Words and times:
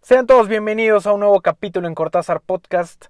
Sean 0.00 0.26
todos 0.26 0.48
bienvenidos 0.48 1.06
a 1.06 1.12
un 1.12 1.20
nuevo 1.20 1.40
capítulo 1.40 1.88
en 1.88 1.94
Cortázar 1.94 2.40
Podcast. 2.40 3.06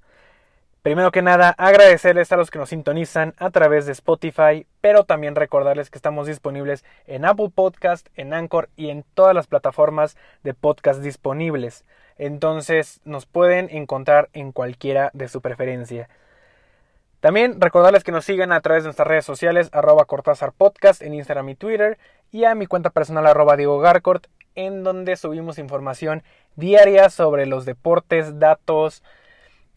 Primero 0.83 1.13
que 1.13 1.23
nada, 1.23 1.51
agradecerles 1.59 2.33
a 2.33 2.37
los 2.37 2.51
que 2.51 2.59
nos 2.59 2.71
sintonizan 2.71 3.35
a 3.39 3.51
través 3.51 3.87
de 3.87 3.93
Spotify, 3.93 4.67
pero 4.81 5.05
también 5.05 5.37
recordarles 5.37 5.91
que 5.91 5.99
estamos 5.99 6.27
disponibles 6.27 6.85
en 7.07 7.25
Apple 7.25 7.51
Podcast, 7.55 8.09
en 8.17 8.35
Anchor 8.35 8.69
y 8.77 8.91
en 8.91 9.05
todas 9.15 9.35
las 9.35 9.47
plataformas 9.47 10.17
de 10.43 10.55
podcast 10.55 11.01
disponibles. 11.01 11.85
Entonces 12.19 13.01
nos 13.05 13.27
pueden 13.27 13.69
encontrar 13.71 14.29
en 14.33 14.51
cualquiera 14.51 15.11
de 15.15 15.29
su 15.29 15.41
preferencia. 15.41 16.09
También 17.23 17.61
recordarles 17.61 18.03
que 18.03 18.11
nos 18.11 18.25
sigan 18.25 18.51
a 18.51 18.61
través 18.63 18.83
de 18.83 18.89
nuestras 18.89 19.07
redes 19.07 19.25
sociales, 19.25 19.69
arroba 19.71 20.07
Cortázar 20.07 20.51
Podcast 20.51 21.03
en 21.03 21.15
Instagram 21.15 21.51
y 21.51 21.55
Twitter, 21.55 21.97
y 22.33 22.47
a 22.47 22.57
mi 22.57 22.67
cuenta 22.67 22.91
personal 22.91 23.29
arroba 23.29 23.57
Diego 23.57 23.79
Garcort, 23.79 24.27
en 24.57 24.83
donde 24.83 25.15
subimos 25.15 25.59
información 25.59 26.25
diaria 26.57 27.11
sobre 27.11 27.47
los 27.47 27.65
deportes, 27.65 28.41
datos 28.41 29.05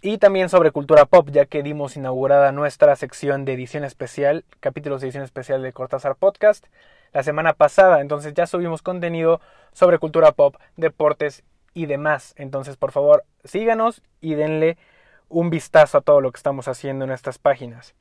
y 0.02 0.18
también 0.18 0.49
sobre 0.49 0.71
cultura 0.71 1.05
pop, 1.05 1.30
ya 1.31 1.45
que 1.45 1.62
dimos 1.62 1.95
inaugurada 1.95 2.52
nuestra 2.52 2.95
sección 2.95 3.46
de 3.46 3.54
edición 3.54 3.84
especial, 3.84 4.43
capítulos 4.59 5.02
de 5.02 5.07
edición 5.09 5.23
especial 5.23 5.62
de 5.62 5.71
Cortázar 5.71 6.16
Podcast, 6.16 6.66
la 7.13 7.21
semana 7.21 7.54
pasada. 7.54 8.02
Entonces 8.02 8.34
ya 8.34 8.48
subimos 8.48 8.82
contenido 8.82 9.40
sobre 9.71 9.99
cultura 9.99 10.32
pop, 10.32 10.55
deportes 10.77 11.43
y 11.76 11.85
demás. 11.85 12.34
Entonces, 12.38 12.76
por 12.76 12.91
favor, 12.91 13.23
síganos 13.43 14.02
y 14.20 14.34
denle 14.34 14.80
un 15.29 15.49
vistazo 15.49 15.97
a 15.97 16.02
todo 16.02 16.21
lo 16.21 16.31
que 16.31 16.38
estamos 16.38 16.67
haciendo 16.67 17.05
en 17.05 17.11
estas 17.11 17.38
páginas. 17.38 17.95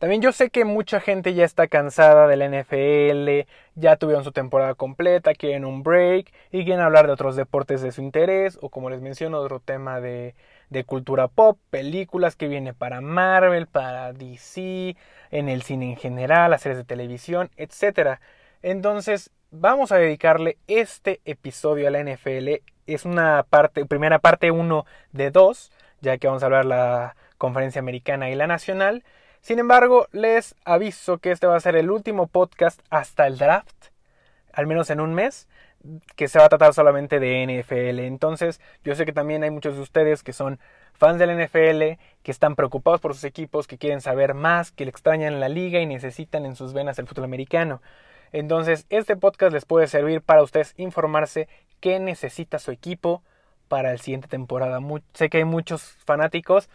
También 0.00 0.22
yo 0.22 0.32
sé 0.32 0.48
que 0.48 0.64
mucha 0.64 0.98
gente 0.98 1.34
ya 1.34 1.44
está 1.44 1.68
cansada 1.68 2.26
de 2.26 2.38
la 2.38 2.48
NFL, 2.48 3.46
ya 3.74 3.96
tuvieron 3.96 4.24
su 4.24 4.32
temporada 4.32 4.74
completa, 4.74 5.34
quieren 5.34 5.66
un 5.66 5.82
break 5.82 6.32
y 6.50 6.64
quieren 6.64 6.80
hablar 6.80 7.06
de 7.06 7.12
otros 7.12 7.36
deportes 7.36 7.82
de 7.82 7.92
su 7.92 8.00
interés 8.00 8.58
o 8.62 8.70
como 8.70 8.88
les 8.88 9.02
menciono 9.02 9.38
otro 9.38 9.60
tema 9.60 10.00
de, 10.00 10.34
cultura 10.86 11.28
pop, 11.28 11.58
películas 11.68 12.34
que 12.34 12.48
viene 12.48 12.72
para 12.72 13.02
Marvel, 13.02 13.66
para 13.66 14.14
DC, 14.14 14.96
en 15.30 15.50
el 15.50 15.60
cine 15.60 15.90
en 15.90 15.96
general, 15.98 16.52
las 16.52 16.62
series 16.62 16.78
de 16.78 16.84
televisión, 16.84 17.50
etc. 17.58 18.20
Entonces 18.62 19.30
vamos 19.50 19.92
a 19.92 19.98
dedicarle 19.98 20.56
este 20.66 21.20
episodio 21.26 21.86
a 21.86 21.90
la 21.90 22.02
NFL. 22.02 22.62
Es 22.86 23.04
una 23.04 23.44
parte, 23.48 23.84
primera 23.86 24.18
parte 24.18 24.50
1 24.50 24.86
de 25.12 25.30
2, 25.30 25.72
ya 26.00 26.18
que 26.18 26.26
vamos 26.26 26.42
a 26.42 26.46
hablar 26.46 26.64
la 26.64 27.16
conferencia 27.38 27.80
americana 27.80 28.30
y 28.30 28.34
la 28.34 28.46
nacional. 28.46 29.04
Sin 29.40 29.58
embargo, 29.58 30.06
les 30.12 30.54
aviso 30.64 31.18
que 31.18 31.30
este 31.30 31.46
va 31.46 31.56
a 31.56 31.60
ser 31.60 31.76
el 31.76 31.90
último 31.90 32.26
podcast 32.26 32.80
hasta 32.90 33.26
el 33.26 33.38
draft, 33.38 33.86
al 34.52 34.66
menos 34.66 34.90
en 34.90 35.00
un 35.00 35.14
mes, 35.14 35.48
que 36.16 36.28
se 36.28 36.38
va 36.38 36.44
a 36.44 36.48
tratar 36.48 36.74
solamente 36.74 37.20
de 37.20 37.44
NFL. 37.46 38.00
Entonces, 38.00 38.60
yo 38.84 38.94
sé 38.94 39.06
que 39.06 39.12
también 39.12 39.42
hay 39.42 39.50
muchos 39.50 39.76
de 39.76 39.80
ustedes 39.80 40.22
que 40.22 40.32
son 40.32 40.58
fans 40.92 41.18
del 41.18 41.30
NFL, 41.30 41.98
que 42.22 42.30
están 42.30 42.54
preocupados 42.54 43.00
por 43.00 43.14
sus 43.14 43.24
equipos, 43.24 43.66
que 43.66 43.78
quieren 43.78 44.02
saber 44.02 44.34
más, 44.34 44.72
que 44.72 44.84
le 44.84 44.90
extrañan 44.90 45.40
la 45.40 45.48
liga 45.48 45.80
y 45.80 45.86
necesitan 45.86 46.44
en 46.44 46.56
sus 46.56 46.74
venas 46.74 46.98
el 46.98 47.06
fútbol 47.06 47.24
americano. 47.24 47.80
Entonces, 48.32 48.86
este 48.90 49.16
podcast 49.16 49.52
les 49.52 49.64
puede 49.64 49.86
servir 49.86 50.20
para 50.20 50.42
ustedes 50.42 50.74
informarse 50.76 51.48
qué 51.80 51.98
necesita 51.98 52.58
su 52.58 52.70
equipo 52.70 53.22
para 53.68 53.92
la 53.92 53.98
siguiente 53.98 54.28
temporada. 54.28 54.80
sé 55.14 55.28
que 55.30 55.38
hay 55.38 55.44
muchos 55.44 55.82
fanáticos 56.04 56.68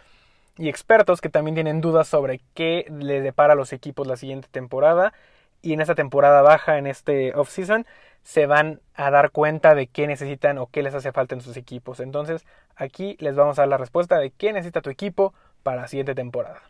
y 0.57 0.69
expertos 0.69 1.21
que 1.21 1.29
también 1.29 1.55
tienen 1.55 1.81
dudas 1.81 2.07
sobre 2.07 2.41
qué 2.53 2.85
le 2.89 3.21
depara 3.21 3.53
a 3.53 3.55
los 3.55 3.73
equipos 3.73 4.07
la 4.07 4.17
siguiente 4.17 4.47
temporada 4.49 5.13
y 5.61 5.73
en 5.73 5.81
esta 5.81 5.95
temporada 5.95 6.41
baja, 6.43 6.77
en 6.77 6.85
este 6.85 7.33
off-season, 7.35 7.85
se 8.23 8.45
van 8.45 8.81
a 8.93 9.09
dar 9.09 9.31
cuenta 9.31 9.73
de 9.73 9.87
qué 9.87 10.05
necesitan 10.05 10.59
o 10.59 10.67
qué 10.67 10.83
les 10.83 10.93
hace 10.93 11.11
falta 11.11 11.33
en 11.33 11.41
sus 11.41 11.57
equipos. 11.57 11.99
Entonces, 11.99 12.45
aquí 12.75 13.17
les 13.19 13.35
vamos 13.35 13.57
a 13.57 13.63
dar 13.63 13.69
la 13.69 13.77
respuesta 13.77 14.19
de 14.19 14.29
qué 14.29 14.53
necesita 14.53 14.81
tu 14.81 14.91
equipo 14.91 15.33
para 15.63 15.81
la 15.81 15.87
siguiente 15.87 16.13
temporada. 16.13 16.61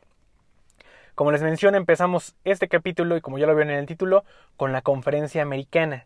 Como 1.14 1.32
les 1.32 1.42
mencioné, 1.42 1.78
empezamos 1.78 2.36
este 2.46 2.68
capítulo 2.68 3.18
y 3.18 3.22
como 3.22 3.38
ya 3.38 3.48
lo 3.48 3.56
vieron 3.56 3.74
en 3.74 3.80
el 3.80 3.86
título, 3.86 4.24
con 4.58 4.72
la 4.72 4.82
conferencia 4.82 5.42
americana. 5.42 6.06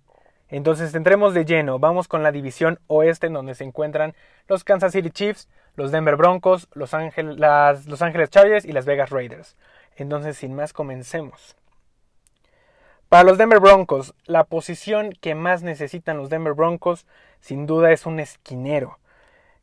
Entonces 0.49 0.93
entremos 0.95 1.33
de 1.33 1.45
lleno, 1.45 1.77
vamos 1.77 2.07
con 2.07 2.23
la 2.23 2.31
división 2.31 2.79
oeste 2.87 3.27
en 3.27 3.33
donde 3.33 3.55
se 3.55 3.63
encuentran 3.63 4.15
los 4.47 4.63
Kansas 4.63 4.93
City 4.93 5.11
Chiefs, 5.11 5.47
los 5.75 5.91
Denver 5.91 6.15
Broncos, 6.15 6.67
los, 6.73 6.91
los 6.93 8.01
Ángeles 8.01 8.29
Chargers 8.29 8.65
y 8.65 8.71
las 8.71 8.85
Vegas 8.85 9.11
Raiders. 9.11 9.55
Entonces 9.95 10.37
sin 10.37 10.55
más 10.55 10.73
comencemos. 10.73 11.55
Para 13.09 13.23
los 13.23 13.37
Denver 13.37 13.59
Broncos, 13.59 14.13
la 14.25 14.43
posición 14.43 15.11
que 15.19 15.33
más 15.33 15.63
necesitan 15.63 16.17
los 16.17 16.29
Denver 16.29 16.53
Broncos 16.53 17.07
sin 17.39 17.65
duda 17.65 17.91
es 17.91 18.05
un 18.05 18.19
esquinero, 18.19 18.99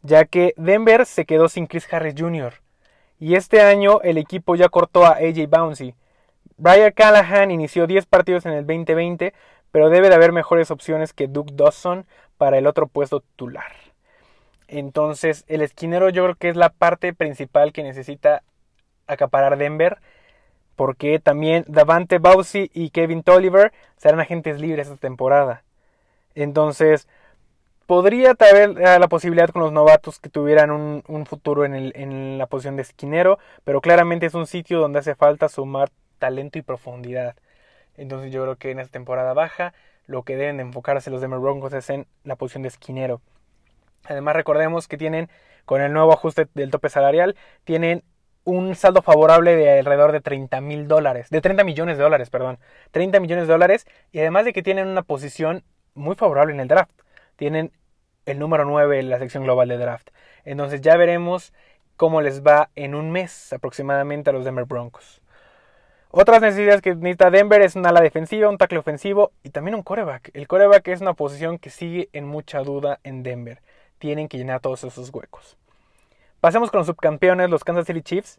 ya 0.03 0.25
que 0.25 0.53
Denver 0.57 1.07
se 1.07 1.27
quedó 1.27 1.49
sin 1.49 1.69
Chris 1.69 1.87
Harris 1.93 2.15
Jr. 2.19 2.55
Y 3.21 3.37
este 3.37 3.61
año 3.61 4.01
el 4.03 4.19
equipo 4.19 4.57
ya 4.57 4.69
cortó 4.69 5.07
a 5.07 5.19
AJ 5.19 5.49
Bouncy. 5.49 5.95
Brian 6.57 6.91
Callahan 6.93 7.51
inició 7.51 7.87
10 7.87 8.07
partidos 8.07 8.47
en 8.47 8.53
el 8.53 8.67
2020, 8.67 9.33
pero 9.77 9.91
debe 9.91 10.09
de 10.09 10.15
haber 10.15 10.33
mejores 10.33 10.71
opciones 10.71 11.13
que 11.13 11.29
Duke 11.29 11.53
Dawson 11.55 12.07
para 12.39 12.57
el 12.57 12.67
otro 12.67 12.87
puesto 12.87 13.21
titular. 13.21 13.73
Entonces, 14.69 15.45
el 15.49 15.61
esquinero 15.61 16.09
yo 16.09 16.25
creo 16.25 16.35
que 16.35 16.49
es 16.49 16.57
la 16.57 16.71
parte 16.71 17.13
principal 17.13 17.75
que 17.75 17.83
necesita 17.83 18.43
acaparar 19.07 19.59
Denver, 19.59 19.99
porque 20.77 21.19
también 21.19 21.67
Davante 21.69 22.17
Bowsy 22.17 22.71
y 22.73 22.89
Kevin 22.89 23.23
Tolliver 23.23 23.75
serán 23.99 24.19
agentes 24.19 24.59
libres 24.59 24.87
esta 24.87 24.99
temporada. 24.99 25.63
Entonces, 26.35 27.07
podría 27.87 28.31
haber 28.31 28.79
la 28.79 29.09
posibilidad 29.09 29.51
con 29.51 29.61
los 29.61 29.73
novatos 29.73 30.19
que 30.19 30.31
tuvieran 30.31 30.71
un, 30.71 31.03
un 31.07 31.27
futuro 31.27 31.67
en, 31.67 31.75
el, 31.75 31.93
en 31.97 32.39
la 32.39 32.47
posición 32.47 32.77
de 32.77 32.83
esquinero, 32.83 33.39
pero 33.63 33.83
claramente 33.83 34.25
es 34.25 34.33
un 34.33 34.47
sitio 34.47 34.81
donde 34.81 35.01
hace 35.01 35.15
falta 35.15 35.51
sumar 35.51 35.91
talento 36.19 36.59
y 36.59 36.63
profundidad. 36.63 37.37
Entonces 37.97 38.33
yo 38.33 38.43
creo 38.43 38.57
que 38.57 38.71
en 38.71 38.79
esta 38.79 38.93
temporada 38.93 39.34
baja 39.34 39.75
lo 40.07 40.23
que 40.23 40.37
deben 40.37 40.59
de 40.59 40.62
enfocarse 40.62 41.11
los 41.11 41.21
Denver 41.21 41.41
Broncos 41.41 41.73
es 41.73 41.91
en 41.91 42.07
la 42.25 42.37
posición 42.37 42.62
de 42.62 42.69
esquinero. 42.69 43.21
Además 44.05 44.37
recordemos 44.37 44.89
que 44.89 44.97
tienen 44.97 45.29
con 45.65 45.81
el 45.81 45.93
nuevo 45.93 46.12
ajuste 46.12 46.47
del 46.55 46.71
tope 46.71 46.89
salarial 46.89 47.37
tienen 47.65 48.05
un 48.45 48.77
saldo 48.77 49.03
favorable 49.03 49.57
de 49.57 49.81
alrededor 49.81 50.12
de 50.12 50.21
30 50.21 50.61
mil 50.61 50.87
dólares, 50.87 51.29
de 51.31 51.41
30 51.41 51.65
millones 51.65 51.99
de 51.99 52.05
dólares, 52.05 52.31
perdón, 52.31 52.59
30 52.93 53.19
millones 53.19 53.49
de 53.49 53.53
dólares 53.53 53.87
y 54.13 54.21
además 54.21 54.45
de 54.45 54.53
que 54.53 54.63
tienen 54.63 54.87
una 54.87 55.03
posición 55.03 55.65
muy 55.95 56.15
favorable 56.15 56.55
en 56.55 56.61
el 56.61 56.69
draft, 56.69 56.93
tienen 57.34 57.73
el 58.25 58.39
número 58.39 58.65
9 58.65 59.01
en 59.01 59.11
la 59.11 59.19
sección 59.19 59.43
global 59.43 59.69
de 59.69 59.78
draft. 59.78 60.11
Entonces 60.45 60.81
ya 60.81 60.97
veremos 60.97 61.53
cómo 61.97 62.21
les 62.23 62.43
va 62.45 62.71
en 62.77 62.95
un 62.95 63.11
mes 63.11 63.53
aproximadamente 63.53 64.31
a 64.31 64.33
los 64.33 64.45
Denver 64.45 64.65
Broncos. 64.65 65.21
Otras 66.19 66.41
necesidades 66.41 66.81
que 66.81 66.94
necesita 66.94 67.31
Denver 67.31 67.60
es 67.60 67.77
un 67.77 67.84
ala 67.84 68.00
defensiva, 68.00 68.49
un 68.49 68.56
tackle 68.56 68.78
ofensivo 68.78 69.32
y 69.43 69.50
también 69.50 69.75
un 69.75 69.82
coreback. 69.82 70.31
El 70.32 70.49
coreback 70.49 70.88
es 70.88 71.03
una 71.03 71.12
posición 71.12 71.59
que 71.59 71.69
sigue 71.69 72.09
en 72.15 72.25
mucha 72.27 72.60
duda 72.60 73.00
en 73.04 73.22
Denver. 73.22 73.60
Tienen 73.99 74.27
que 74.27 74.38
llenar 74.38 74.60
todos 74.60 74.82
esos 74.82 75.10
huecos. 75.12 75.59
Pasemos 76.41 76.71
con 76.71 76.78
los 76.78 76.87
subcampeones, 76.87 77.50
los 77.50 77.65
Kansas 77.65 77.87
City 77.87 78.00
Chiefs, 78.00 78.38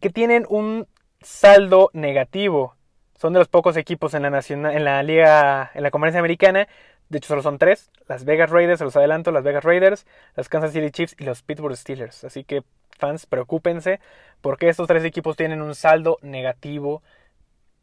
que 0.00 0.10
tienen 0.10 0.44
un 0.48 0.88
saldo 1.20 1.88
negativo. 1.92 2.74
Son 3.14 3.32
de 3.32 3.38
los 3.38 3.46
pocos 3.46 3.76
equipos 3.76 4.14
en 4.14 4.22
la, 4.22 4.30
nacional, 4.30 4.74
en 4.74 4.84
la 4.84 5.04
liga, 5.04 5.70
en 5.72 5.84
la 5.84 5.92
conferencia 5.92 6.18
americana. 6.18 6.66
De 7.08 7.18
hecho, 7.18 7.28
solo 7.28 7.42
son 7.42 7.58
tres. 7.58 7.90
Las 8.08 8.24
Vegas 8.24 8.50
Raiders, 8.50 8.78
se 8.78 8.84
los 8.84 8.96
adelanto, 8.96 9.30
las 9.30 9.44
Vegas 9.44 9.64
Raiders, 9.64 10.06
las 10.34 10.48
Kansas 10.48 10.72
City 10.72 10.90
Chiefs 10.90 11.16
y 11.18 11.24
los 11.24 11.42
Pittsburgh 11.42 11.76
Steelers. 11.76 12.24
Así 12.24 12.44
que 12.44 12.62
fans, 12.98 13.26
preocúpense 13.26 14.00
porque 14.40 14.68
estos 14.68 14.88
tres 14.88 15.04
equipos 15.04 15.36
tienen 15.36 15.62
un 15.62 15.74
saldo 15.74 16.18
negativo 16.22 17.02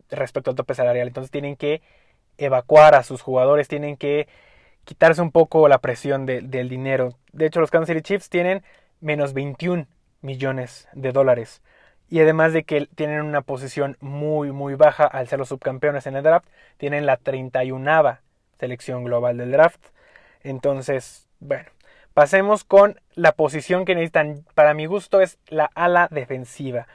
respecto 0.10 0.50
al 0.52 0.56
tope 0.56 0.74
salarial. 0.76 1.08
Entonces 1.08 1.32
tienen 1.32 1.56
que 1.56 1.82
evacuar 2.38 2.96
a 2.96 3.04
sus 3.04 3.22
jugadores, 3.22 3.68
tienen 3.68 3.98
que 3.98 4.28
quitarse 4.86 5.22
un 5.22 5.32
poco 5.32 5.68
la 5.68 5.80
presión 5.80 6.26
del 6.26 6.70
dinero. 6.70 7.18
De 7.32 7.46
hecho, 7.46 7.62
los 7.62 7.72
Kansas 7.72 7.90
City 7.90 8.02
Chiefs 8.02 8.30
tienen 8.30 8.64
menos 9.00 9.34
21 9.34 9.88
millones 10.22 10.88
de 10.94 11.12
dólares. 11.12 11.62
Y 12.10 12.20
además 12.20 12.54
de 12.54 12.64
que 12.64 12.88
tienen 12.96 13.22
una 13.22 13.42
posición 13.42 13.98
muy, 14.00 14.52
muy 14.52 14.76
baja 14.76 15.06
al 15.06 15.28
ser 15.28 15.40
los 15.40 15.50
subcampeones 15.50 16.06
en 16.06 16.16
el 16.16 16.24
draft, 16.24 16.48
tienen 16.78 17.06
la 17.06 17.18
31 17.18 17.90
selección 18.60 19.04
global 19.04 19.38
del 19.38 19.52
draft. 19.52 19.82
Entonces, 20.44 21.28
bueno, 21.40 21.70
Pasemos 22.14 22.64
con 22.64 23.00
la 23.16 23.32
posición 23.32 23.86
que 23.86 23.96
necesitan. 23.96 24.46
Para 24.54 24.76
mi 24.76 24.86
gusto 24.86 25.20
es 25.22 25.40
la 25.48 25.66
ala 25.74 26.08
defensiva. 26.12 26.88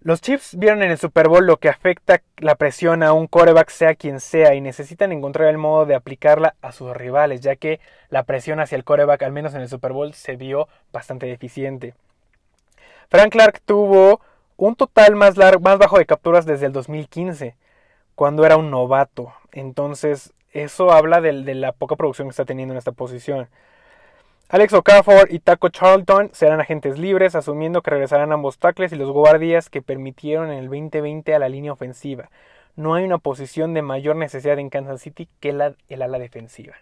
Los 0.00 0.20
Chiefs 0.20 0.56
vieron 0.56 0.82
en 0.82 0.90
el 0.90 0.98
Super 0.98 1.28
Bowl 1.28 1.46
lo 1.46 1.58
que 1.58 1.68
afecta 1.68 2.22
la 2.38 2.56
presión 2.56 3.02
a 3.02 3.12
un 3.12 3.26
coreback 3.26 3.70
sea 3.70 3.94
quien 3.94 4.20
sea 4.20 4.54
y 4.54 4.60
necesitan 4.60 5.12
encontrar 5.12 5.48
el 5.48 5.58
modo 5.58 5.86
de 5.86 5.94
aplicarla 5.94 6.54
a 6.60 6.72
sus 6.72 6.96
rivales, 6.96 7.40
ya 7.40 7.54
que 7.54 7.80
la 8.10 8.24
presión 8.24 8.58
hacia 8.58 8.76
el 8.76 8.84
coreback, 8.84 9.22
al 9.22 9.32
menos 9.32 9.54
en 9.54 9.60
el 9.60 9.68
Super 9.68 9.92
Bowl, 9.92 10.12
se 10.12 10.34
vio 10.34 10.68
bastante 10.92 11.26
deficiente. 11.26 11.94
Frank 13.10 13.32
Clark 13.32 13.60
tuvo 13.64 14.20
un 14.56 14.74
total 14.74 15.14
más, 15.14 15.36
más 15.36 15.78
bajo 15.78 15.98
de 15.98 16.06
capturas 16.06 16.46
desde 16.46 16.66
el 16.66 16.72
2015, 16.72 17.56
cuando 18.16 18.44
era 18.44 18.56
un 18.56 18.70
novato. 18.70 19.32
Entonces, 19.52 20.32
eso 20.52 20.90
habla 20.92 21.20
de, 21.20 21.32
la 21.32 21.72
poca 21.72 21.96
producción 21.96 22.28
que 22.28 22.32
está 22.32 22.44
teniendo 22.44 22.74
en 22.74 22.78
esta 22.78 22.92
posición. 22.92 23.48
Alex 24.48 24.74
Okafor 24.74 25.32
y 25.32 25.38
Taco 25.38 25.70
Charlton 25.70 26.30
serán 26.32 26.60
agentes 26.60 26.98
libres, 26.98 27.34
asumiendo 27.34 27.80
que 27.80 27.90
regresarán 27.90 28.32
ambos 28.32 28.58
tackles 28.58 28.92
y 28.92 28.96
los 28.96 29.10
guardias 29.10 29.70
que 29.70 29.80
permitieron 29.80 30.50
en 30.50 30.58
el 30.58 30.66
2020 30.66 31.34
a 31.34 31.38
la 31.38 31.48
línea 31.48 31.72
ofensiva. 31.72 32.30
No 32.76 32.94
hay 32.94 33.04
una 33.04 33.18
posición 33.18 33.72
de 33.72 33.82
mayor 33.82 34.16
necesidad 34.16 34.58
en 34.58 34.68
Kansas 34.68 35.00
City 35.00 35.28
que 35.40 35.52
la, 35.52 35.74
el 35.88 36.02
ala 36.02 36.18
defensiva. 36.18 36.74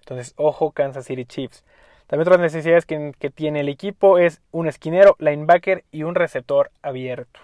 Entonces, 0.00 0.34
ojo 0.36 0.72
Kansas 0.72 1.04
City 1.04 1.24
Chiefs. 1.24 1.64
También 2.06 2.28
otras 2.28 2.40
necesidades 2.40 2.86
que, 2.86 3.12
que 3.18 3.30
tiene 3.30 3.60
el 3.60 3.68
equipo 3.68 4.18
es 4.18 4.40
un 4.52 4.68
esquinero, 4.68 5.16
linebacker 5.18 5.84
y 5.90 6.04
un 6.04 6.14
receptor 6.14 6.70
abierto. 6.82 7.40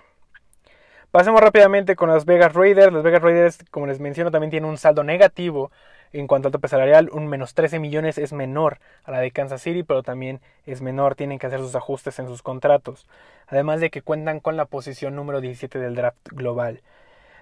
Pasemos 1.13 1.43
rápidamente 1.43 1.95
con 1.95 2.09
las 2.09 2.25
Vegas 2.25 2.55
Raiders. 2.55 2.91
Las 2.91 3.03
Vegas 3.03 3.21
Raiders, 3.21 3.59
como 3.71 3.87
les 3.87 4.01
menciono, 4.01 4.31
también 4.31 4.51
tienen 4.51 4.71
un 4.71 4.79
saldo 4.79 5.05
negativo 5.05 5.71
en 6.15 6.27
cuanto 6.27 6.49
al 6.49 6.53
tope 6.53 6.69
salarial, 6.69 7.11
un 7.13 7.27
menos 7.27 7.53
13 7.53 7.79
millones 7.79 8.17
es 8.17 8.33
menor 8.33 8.79
a 9.05 9.11
la 9.11 9.21
de 9.21 9.31
Kansas 9.31 9.61
City, 9.61 9.83
pero 9.83 10.03
también 10.03 10.41
es 10.65 10.81
menor, 10.81 11.15
tienen 11.15 11.39
que 11.39 11.47
hacer 11.47 11.61
sus 11.61 11.75
ajustes 11.75 12.19
en 12.19 12.29
sus 12.29 12.41
contratos. 12.41 13.07
Además 13.47 13.81
de 13.81 13.91
que 13.91 14.01
cuentan 14.01 14.41
con 14.41 14.57
la 14.57 14.65
posición 14.65 15.15
número 15.15 15.43
17 15.43 15.79
del 15.79 15.95
draft 15.95 16.17
global. 16.31 16.81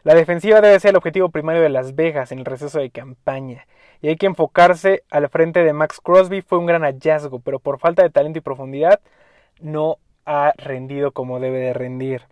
La 0.03 0.17
defensiva 0.17 0.61
debe 0.61 0.81
ser 0.81 0.91
el 0.91 0.97
objetivo 0.97 1.29
primario 1.29 1.63
de 1.63 1.69
Las 1.69 1.95
Vegas 1.95 2.33
en 2.33 2.41
el 2.41 2.47
receso 2.47 2.81
de 2.81 2.91
campaña, 2.91 3.69
y 4.03 4.09
hay 4.09 4.17
que 4.17 4.27
enfocarse 4.27 5.05
al 5.11 5.29
frente 5.29 5.63
de 5.63 5.73
Max 5.73 6.01
Crosby, 6.03 6.43
fue 6.43 6.59
un 6.59 6.67
gran 6.67 6.83
hallazgo, 6.83 7.39
pero 7.39 7.61
por 7.61 7.79
falta 7.79 8.03
de 8.03 8.11
talento 8.11 8.41
y 8.41 8.43
profundidad 8.43 8.99
no 9.61 9.99
ha 10.27 10.55
rendido 10.57 11.13
como 11.13 11.39
debe 11.39 11.59
de 11.59 11.73
rendir. 11.73 12.23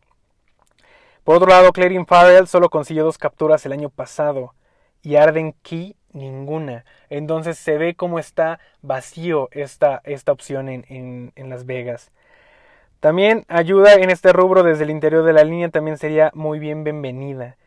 Por 1.28 1.36
otro 1.36 1.50
lado, 1.50 1.72
Clarin 1.74 2.06
Farrell 2.06 2.46
solo 2.46 2.70
consiguió 2.70 3.04
dos 3.04 3.18
capturas 3.18 3.66
el 3.66 3.72
año 3.72 3.90
pasado 3.90 4.54
y 5.02 5.16
Arden 5.16 5.52
Key 5.60 5.94
ninguna. 6.14 6.86
Entonces 7.10 7.58
se 7.58 7.76
ve 7.76 7.94
como 7.94 8.18
está 8.18 8.60
vacío 8.80 9.50
esta, 9.52 10.00
esta 10.04 10.32
opción 10.32 10.70
en, 10.70 10.86
en, 11.36 11.50
Las 11.50 11.66
Vegas. 11.66 12.10
También 13.00 13.44
ayuda 13.48 13.96
en 13.96 14.08
este 14.08 14.32
rubro 14.32 14.62
desde 14.62 14.84
el 14.84 14.90
interior 14.90 15.22
de 15.22 15.34
la 15.34 15.44
línea 15.44 15.68
también 15.68 15.98
sería 15.98 16.30
muy 16.32 16.58
bien 16.58 16.82
bienvenida. 16.82 17.58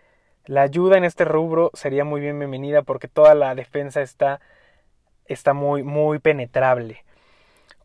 La 0.48 0.64
ayuda 0.64 0.98
en 0.98 1.04
este 1.04 1.24
rubro 1.24 1.70
sería 1.76 2.04
muy 2.04 2.20
bien 2.20 2.40
bienvenida 2.40 2.82
porque 2.82 3.08
toda 3.08 3.36
la 3.36 3.54
defensa 3.54 4.02
está, 4.02 4.42
está 5.28 5.54
muy, 5.54 5.84
muy 5.84 6.18
penetrable. 6.18 7.06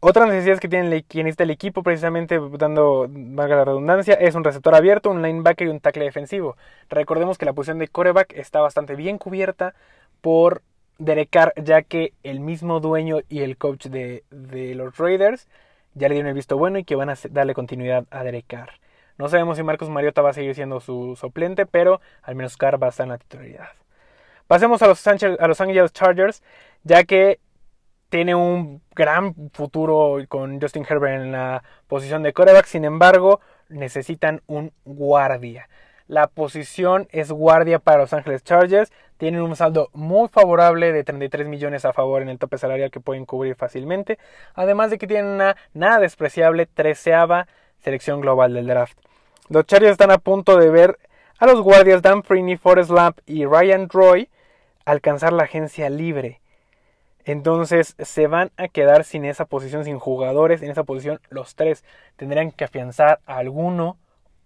Otra 0.00 0.26
necesidad 0.26 0.58
que 0.58 0.68
tiene 0.68 1.02
quien 1.04 1.26
está 1.26 1.44
el 1.44 1.50
equipo, 1.50 1.82
precisamente 1.82 2.38
dando, 2.58 3.06
valga 3.08 3.56
la 3.56 3.64
redundancia, 3.64 4.14
es 4.14 4.34
un 4.34 4.44
receptor 4.44 4.74
abierto, 4.74 5.10
un 5.10 5.22
linebacker 5.22 5.66
y 5.66 5.70
un 5.70 5.80
tackle 5.80 6.04
defensivo. 6.04 6.56
Recordemos 6.90 7.38
que 7.38 7.46
la 7.46 7.54
posición 7.54 7.78
de 7.78 7.88
coreback 7.88 8.34
está 8.34 8.60
bastante 8.60 8.94
bien 8.94 9.16
cubierta 9.16 9.74
por 10.20 10.62
Derek 10.98 11.30
Carr, 11.30 11.54
ya 11.56 11.82
que 11.82 12.12
el 12.22 12.40
mismo 12.40 12.80
dueño 12.80 13.20
y 13.28 13.40
el 13.40 13.56
coach 13.56 13.86
de, 13.86 14.22
los 14.30 14.96
Raiders 14.98 15.48
ya 15.94 16.08
le 16.08 16.14
dieron 16.14 16.28
el 16.28 16.34
visto 16.34 16.58
bueno 16.58 16.78
y 16.78 16.84
que 16.84 16.94
van 16.94 17.08
a 17.08 17.14
darle 17.30 17.54
continuidad 17.54 18.04
a 18.10 18.22
Derek 18.22 18.46
Carr. 18.46 18.72
No 19.16 19.30
sabemos 19.30 19.56
si 19.56 19.62
Marcos 19.62 19.88
Mariota 19.88 20.20
va 20.20 20.30
a 20.30 20.34
seguir 20.34 20.54
siendo 20.54 20.80
su 20.80 21.16
suplente, 21.16 21.64
pero 21.64 22.02
al 22.22 22.34
menos 22.34 22.58
Carr 22.58 22.80
va 22.82 22.88
a 22.88 22.90
estar 22.90 23.04
en 23.04 23.12
la 23.12 23.18
titularidad. 23.18 23.68
Pasemos 24.46 24.82
a 24.82 24.88
los, 24.88 25.06
a 25.06 25.48
los 25.48 25.60
Angeles 25.60 25.92
Chargers, 25.92 26.42
ya 26.84 27.04
que 27.04 27.40
tiene 28.08 28.34
un 28.34 28.82
gran 28.94 29.34
futuro 29.52 30.18
con 30.28 30.60
Justin 30.60 30.86
Herbert 30.88 31.22
en 31.22 31.32
la 31.32 31.62
posición 31.86 32.22
de 32.22 32.32
quarterback, 32.32 32.66
sin 32.66 32.84
embargo, 32.84 33.40
necesitan 33.68 34.42
un 34.46 34.72
guardia. 34.84 35.68
La 36.08 36.28
posición 36.28 37.08
es 37.10 37.32
guardia 37.32 37.80
para 37.80 37.98
Los 37.98 38.12
Ángeles 38.12 38.44
Chargers. 38.44 38.92
Tienen 39.16 39.40
un 39.40 39.56
saldo 39.56 39.90
muy 39.92 40.28
favorable 40.28 40.92
de 40.92 41.02
33 41.02 41.48
millones 41.48 41.84
a 41.84 41.92
favor 41.92 42.22
en 42.22 42.28
el 42.28 42.38
tope 42.38 42.58
salarial 42.58 42.92
que 42.92 43.00
pueden 43.00 43.24
cubrir 43.24 43.56
fácilmente. 43.56 44.18
Además 44.54 44.90
de 44.90 44.98
que 44.98 45.08
tienen 45.08 45.26
una 45.26 45.56
nada 45.74 45.98
despreciable 45.98 46.66
treceava 46.66 47.48
selección 47.80 48.20
global 48.20 48.54
del 48.54 48.68
draft. 48.68 48.96
Los 49.48 49.66
Chargers 49.66 49.92
están 49.92 50.12
a 50.12 50.18
punto 50.18 50.56
de 50.56 50.70
ver 50.70 50.98
a 51.38 51.46
los 51.46 51.60
guardias 51.60 52.02
Dan 52.02 52.22
Freeney, 52.22 52.56
Forrest 52.56 52.90
Lamp 52.90 53.18
y 53.26 53.44
Ryan 53.44 53.88
Troy 53.88 54.28
alcanzar 54.84 55.32
la 55.32 55.44
agencia 55.44 55.90
libre. 55.90 56.40
Entonces 57.26 57.96
se 57.98 58.28
van 58.28 58.52
a 58.56 58.68
quedar 58.68 59.02
sin 59.02 59.24
esa 59.24 59.46
posición, 59.46 59.84
sin 59.84 59.98
jugadores 59.98 60.62
en 60.62 60.70
esa 60.70 60.84
posición. 60.84 61.20
Los 61.28 61.56
tres 61.56 61.84
tendrían 62.14 62.52
que 62.52 62.64
afianzar 62.64 63.18
a 63.26 63.38
alguno 63.38 63.98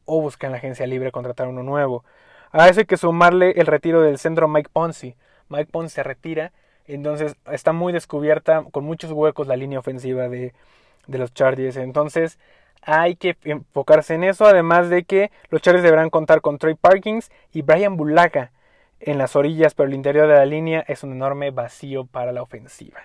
o 0.06 0.22
buscar 0.22 0.48
en 0.48 0.52
la 0.52 0.58
agencia 0.58 0.86
libre 0.86 1.12
contratar 1.12 1.46
uno 1.46 1.62
nuevo. 1.62 2.04
A 2.52 2.68
eso 2.70 2.80
hay 2.80 2.86
que 2.86 2.96
sumarle 2.96 3.50
el 3.52 3.66
retiro 3.66 4.00
del 4.00 4.16
centro 4.16 4.48
Mike 4.48 4.70
Ponzi. 4.72 5.14
Mike 5.50 5.70
Ponzi 5.70 5.96
se 5.96 6.02
retira, 6.02 6.52
entonces 6.86 7.36
está 7.52 7.74
muy 7.74 7.92
descubierta, 7.92 8.64
con 8.72 8.84
muchos 8.84 9.12
huecos 9.12 9.46
la 9.46 9.56
línea 9.56 9.78
ofensiva 9.78 10.30
de, 10.30 10.54
de 11.06 11.18
los 11.18 11.34
Chargers. 11.34 11.76
Entonces 11.76 12.38
hay 12.80 13.14
que 13.14 13.36
enfocarse 13.44 14.14
en 14.14 14.24
eso, 14.24 14.46
además 14.46 14.88
de 14.88 15.04
que 15.04 15.30
los 15.50 15.60
Chargers 15.60 15.84
deberán 15.84 16.08
contar 16.08 16.40
con 16.40 16.56
Trey 16.56 16.76
Parkins 16.76 17.30
y 17.52 17.60
Brian 17.60 17.98
Bulaga 17.98 18.52
en 19.00 19.18
las 19.18 19.36
orillas, 19.36 19.74
pero 19.74 19.88
el 19.88 19.94
interior 19.94 20.28
de 20.28 20.34
la 20.34 20.46
línea 20.46 20.84
es 20.86 21.02
un 21.02 21.12
enorme 21.12 21.50
vacío 21.50 22.06
para 22.06 22.32
la 22.32 22.42
ofensiva. 22.42 23.00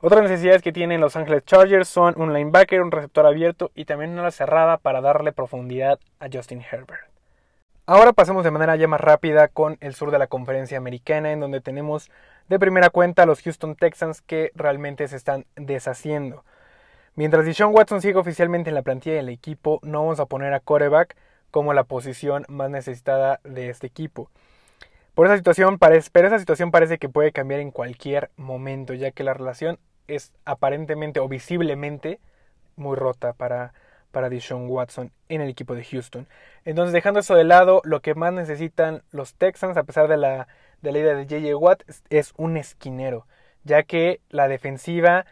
Otras 0.00 0.22
necesidades 0.22 0.60
que 0.60 0.72
tienen 0.72 1.00
los 1.00 1.16
Angeles 1.16 1.44
Chargers 1.44 1.88
son 1.88 2.20
un 2.20 2.34
linebacker, 2.34 2.82
un 2.82 2.90
receptor 2.90 3.24
abierto 3.24 3.70
y 3.74 3.86
también 3.86 4.18
una 4.18 4.30
cerrada 4.30 4.76
para 4.76 5.00
darle 5.00 5.32
profundidad 5.32 5.98
a 6.20 6.28
Justin 6.30 6.60
Herbert. 6.60 7.08
Ahora 7.86 8.12
pasemos 8.12 8.44
de 8.44 8.50
manera 8.50 8.76
ya 8.76 8.88
más 8.88 9.00
rápida 9.00 9.48
con 9.48 9.76
el 9.80 9.94
sur 9.94 10.10
de 10.10 10.18
la 10.18 10.26
conferencia 10.26 10.78
americana, 10.78 11.32
en 11.32 11.40
donde 11.40 11.60
tenemos 11.60 12.10
de 12.48 12.58
primera 12.58 12.90
cuenta 12.90 13.22
a 13.22 13.26
los 13.26 13.42
Houston 13.42 13.76
Texans 13.76 14.22
que 14.22 14.52
realmente 14.54 15.06
se 15.08 15.16
están 15.16 15.46
deshaciendo. 15.54 16.44
Mientras 17.14 17.44
Deshaun 17.44 17.74
Watson 17.74 18.00
sigue 18.00 18.18
oficialmente 18.18 18.70
en 18.70 18.74
la 18.74 18.82
plantilla 18.82 19.16
del 19.16 19.28
equipo, 19.28 19.80
no 19.82 20.00
vamos 20.02 20.18
a 20.18 20.26
poner 20.26 20.52
a 20.52 20.60
quarterback 20.60 21.16
como 21.50 21.72
la 21.72 21.84
posición 21.84 22.44
más 22.48 22.70
necesitada 22.70 23.40
de 23.44 23.70
este 23.70 23.86
equipo. 23.86 24.30
Por 25.14 25.26
esa 25.26 25.36
situación 25.36 25.78
parece, 25.78 26.10
pero 26.12 26.26
esa 26.26 26.40
situación 26.40 26.72
parece 26.72 26.98
que 26.98 27.08
puede 27.08 27.30
cambiar 27.30 27.60
en 27.60 27.70
cualquier 27.70 28.30
momento, 28.36 28.94
ya 28.94 29.12
que 29.12 29.22
la 29.22 29.32
relación 29.32 29.78
es 30.08 30.32
aparentemente 30.44 31.20
o 31.20 31.28
visiblemente 31.28 32.18
muy 32.76 32.96
rota 32.96 33.32
para, 33.32 33.74
para 34.10 34.28
Deshaun 34.28 34.68
Watson 34.68 35.12
en 35.28 35.40
el 35.40 35.48
equipo 35.48 35.76
de 35.76 35.84
Houston. 35.84 36.26
Entonces, 36.64 36.92
dejando 36.92 37.20
eso 37.20 37.36
de 37.36 37.44
lado, 37.44 37.80
lo 37.84 38.00
que 38.00 38.16
más 38.16 38.32
necesitan 38.32 39.02
los 39.12 39.34
Texans, 39.34 39.76
a 39.76 39.84
pesar 39.84 40.08
de 40.08 40.16
la, 40.16 40.48
de 40.82 40.90
la 40.90 40.98
idea 40.98 41.14
de 41.14 41.26
JJ 41.26 41.54
Watt, 41.54 41.82
es 42.10 42.32
un 42.36 42.56
esquinero, 42.56 43.28
ya 43.62 43.84
que 43.84 44.20
la 44.30 44.48
defensiva 44.48 45.26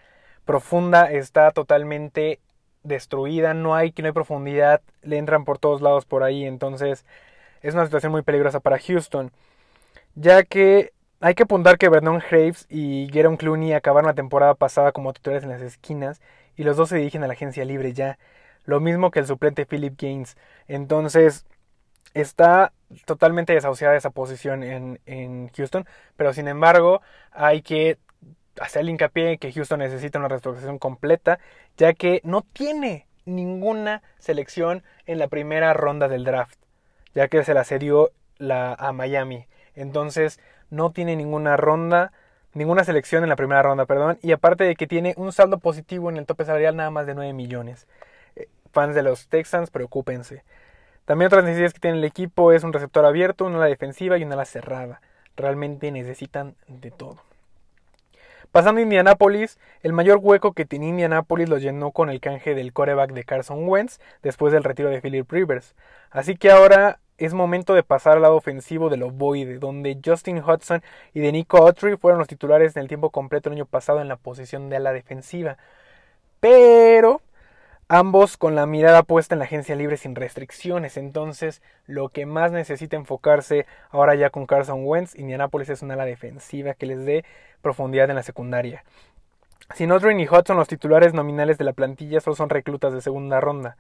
profunda 0.45 1.11
está 1.11 1.51
totalmente 1.51 2.39
destruida, 2.85 3.53
no 3.53 3.75
hay, 3.75 3.93
no 3.99 4.07
hay 4.07 4.13
profundidad, 4.13 4.81
le 5.03 5.19
entran 5.19 5.45
por 5.45 5.59
todos 5.59 5.83
lados 5.83 6.05
por 6.05 6.23
ahí, 6.23 6.45
entonces 6.45 7.05
es 7.63 7.75
una 7.75 7.85
situación 7.85 8.13
muy 8.13 8.23
peligrosa 8.23 8.61
para 8.61 8.79
Houston 8.79 9.33
ya 10.15 10.43
que 10.45 10.93
hay 11.21 11.35
que 11.35 11.45
apuntar 11.45 11.79
que 11.79 11.89
Vernon 11.89 12.21
Graves 12.31 12.67
y 12.69 13.09
Geron 13.13 13.37
Clooney 13.37 13.73
acabaron 13.73 14.09
la 14.09 14.15
temporada 14.15 14.55
pasada 14.55 14.93
como 14.93 15.13
titulares 15.13 15.45
en 15.45 15.51
las 15.51 15.63
esquinas 15.63 16.21
y 16.57 16.65
los 16.65 16.77
dos 16.77 16.89
se 16.89 16.97
dirigen 16.97 17.23
a 17.23 17.27
la 17.27 17.35
agencia 17.35 17.65
libre 17.65 17.93
ya, 17.93 18.19
lo 18.65 18.81
mismo 18.81 19.11
que 19.11 19.21
el 19.21 19.27
suplente 19.27 19.67
Philip 19.67 19.95
Gaines. 19.99 20.37
Entonces 20.69 21.47
está 22.15 22.73
totalmente 23.07 23.53
desahuciada 23.55 23.97
esa 23.97 24.11
posición 24.11 24.63
en, 24.63 25.01
en 25.07 25.49
Houston, 25.57 25.87
pero 26.17 26.33
sin 26.33 26.49
embargo 26.49 27.01
hay 27.31 27.63
que 27.63 27.99
hacer 28.61 28.83
el 28.83 28.91
hincapié 28.91 29.33
en 29.33 29.39
que 29.39 29.53
Houston 29.53 29.79
necesita 29.79 30.19
una 30.19 30.29
reestructuración 30.29 30.79
completa, 30.79 31.39
ya 31.77 31.95
que 31.95 32.21
no 32.25 32.43
tiene 32.43 33.07
ninguna 33.25 34.03
selección 34.19 34.83
en 35.07 35.19
la 35.19 35.29
primera 35.29 35.73
ronda 35.73 36.09
del 36.09 36.25
draft, 36.25 36.59
ya 37.15 37.29
que 37.29 37.45
se 37.45 37.55
la 37.55 37.65
cedió 37.65 38.11
la, 38.39 38.75
a 38.75 38.93
Miami. 38.93 39.47
Entonces 39.75 40.41
no 40.71 40.91
tiene 40.91 41.17
ninguna 41.17 41.57
ronda, 41.57 42.13
ninguna 42.55 42.85
selección 42.85 43.23
en 43.23 43.29
la 43.29 43.37
primera 43.37 43.63
ronda, 43.63 43.87
perdón. 43.87 44.19
Y 44.23 44.33
aparte 44.33 44.65
de 44.65 44.75
que 44.77 44.87
tiene 44.87 45.15
un 45.17 45.33
saldo 45.33 45.59
positivo 45.59 46.11
en 46.11 46.17
el 46.17 46.27
tope 46.27 46.45
salarial 46.45 46.77
nada 46.77 46.91
más 46.91 47.07
de 47.07 47.15
9 47.15 47.33
millones. 47.33 47.87
Eh, 48.37 48.49
fans 48.73 48.95
de 48.95 49.03
los 49.03 49.29
Texans, 49.29 49.71
preocúpense. 49.71 50.45
También 51.05 51.27
otras 51.27 51.45
necesidades 51.45 51.75
que 51.75 51.81
tiene 51.81 51.99
el 51.99 52.05
equipo 52.05 52.53
es 52.53 52.65
un 52.65 52.73
receptor 52.73 53.05
abierto, 53.05 53.45
una 53.45 53.57
ala 53.57 53.67
defensiva 53.67 54.19
y 54.19 54.25
una 54.25 54.35
ala 54.35 54.45
cerrada. 54.45 55.01
Realmente 55.37 55.91
necesitan 55.91 56.55
de 56.69 56.91
todo. 56.91 57.19
Pasando 58.53 58.81
a 58.81 58.83
Indianapolis, 58.83 59.59
el 59.83 59.95
mayor 59.95 60.19
hueco 60.23 60.53
que 60.53 60.67
tenía 60.67 60.91
Indianapolis 60.91 61.49
lo 61.49 61.57
llenó 61.57 61.91
con 61.91 62.11
el 62.11 62.21
canje 62.21 62.55
del 62.55 62.75
coreback 62.75 63.13
de 63.13 63.25
Carson 63.25 63.67
Wentz 63.67 63.99
después 64.23 64.53
del 64.53 64.63
retiro 64.63 64.91
de 64.91 65.01
Philip 65.01 65.31
Rivers. 65.31 65.75
Así 66.11 66.37
que 66.37 66.51
ahora 66.51 66.99
es 67.19 67.35
momento 67.35 67.75
de 67.75 67.83
pasar 67.83 68.17
al 68.17 68.23
lado 68.23 68.37
ofensivo 68.37 68.89
del 68.91 69.03
ovoide, 69.03 69.59
donde 69.59 69.99
Justin 70.05 70.39
Hudson 70.39 70.83
y 71.15 71.21
de 71.21 71.33
Nico 71.33 71.59
Autry 71.59 71.97
fueron 71.97 72.19
los 72.19 72.29
titulares 72.29 72.77
en 72.77 72.83
el 72.83 72.89
tiempo 72.89 73.11
completo 73.11 73.49
el 73.49 73.55
año 73.55 73.67
pasado 73.67 74.01
en 74.01 74.09
la 74.09 74.17
posición 74.17 74.71
de 74.71 74.77
ala 74.77 74.93
defensiva. 74.93 75.57
Pero 76.41 77.21
ambos 77.89 78.37
con 78.37 78.55
la 78.55 78.67
mirada 78.67 79.03
puesta 79.03 79.35
en 79.35 79.41
la 79.41 79.45
agencia 79.45 79.77
libre 79.77 79.97
sin 79.97 80.15
restricciones. 80.15 80.97
Entonces, 80.97 81.63
lo 81.87 82.09
que 82.09 82.27
más 82.27 82.51
necesita 82.51 82.97
enfocarse 82.97 83.67
ahora 83.91 84.15
ya 84.15 84.31
con 84.31 84.47
Carson 84.47 84.81
Wentz, 84.85 85.15
Indianapolis 85.15 85.69
es 85.69 85.83
una 85.83 85.95
ala 85.95 86.05
defensiva 86.05 86.75
que 86.75 86.87
les 86.87 87.05
dé 87.05 87.25
profundidad 87.61 88.11
en 88.11 88.17
la 88.17 88.23
secundaria. 88.23 88.85
Sin 89.75 89.93
Odrin 89.93 90.21
y 90.21 90.27
Hudson, 90.27 90.57
los 90.57 90.69
titulares 90.69 91.15
nominales 91.15 91.57
de 91.59 91.65
la 91.65 91.73
plantilla 91.73 92.21
solo 92.21 92.37
son 92.37 92.51
reclutas 92.51 92.93
de 92.93 93.01
segunda 93.01 93.41
ronda. 93.41 93.77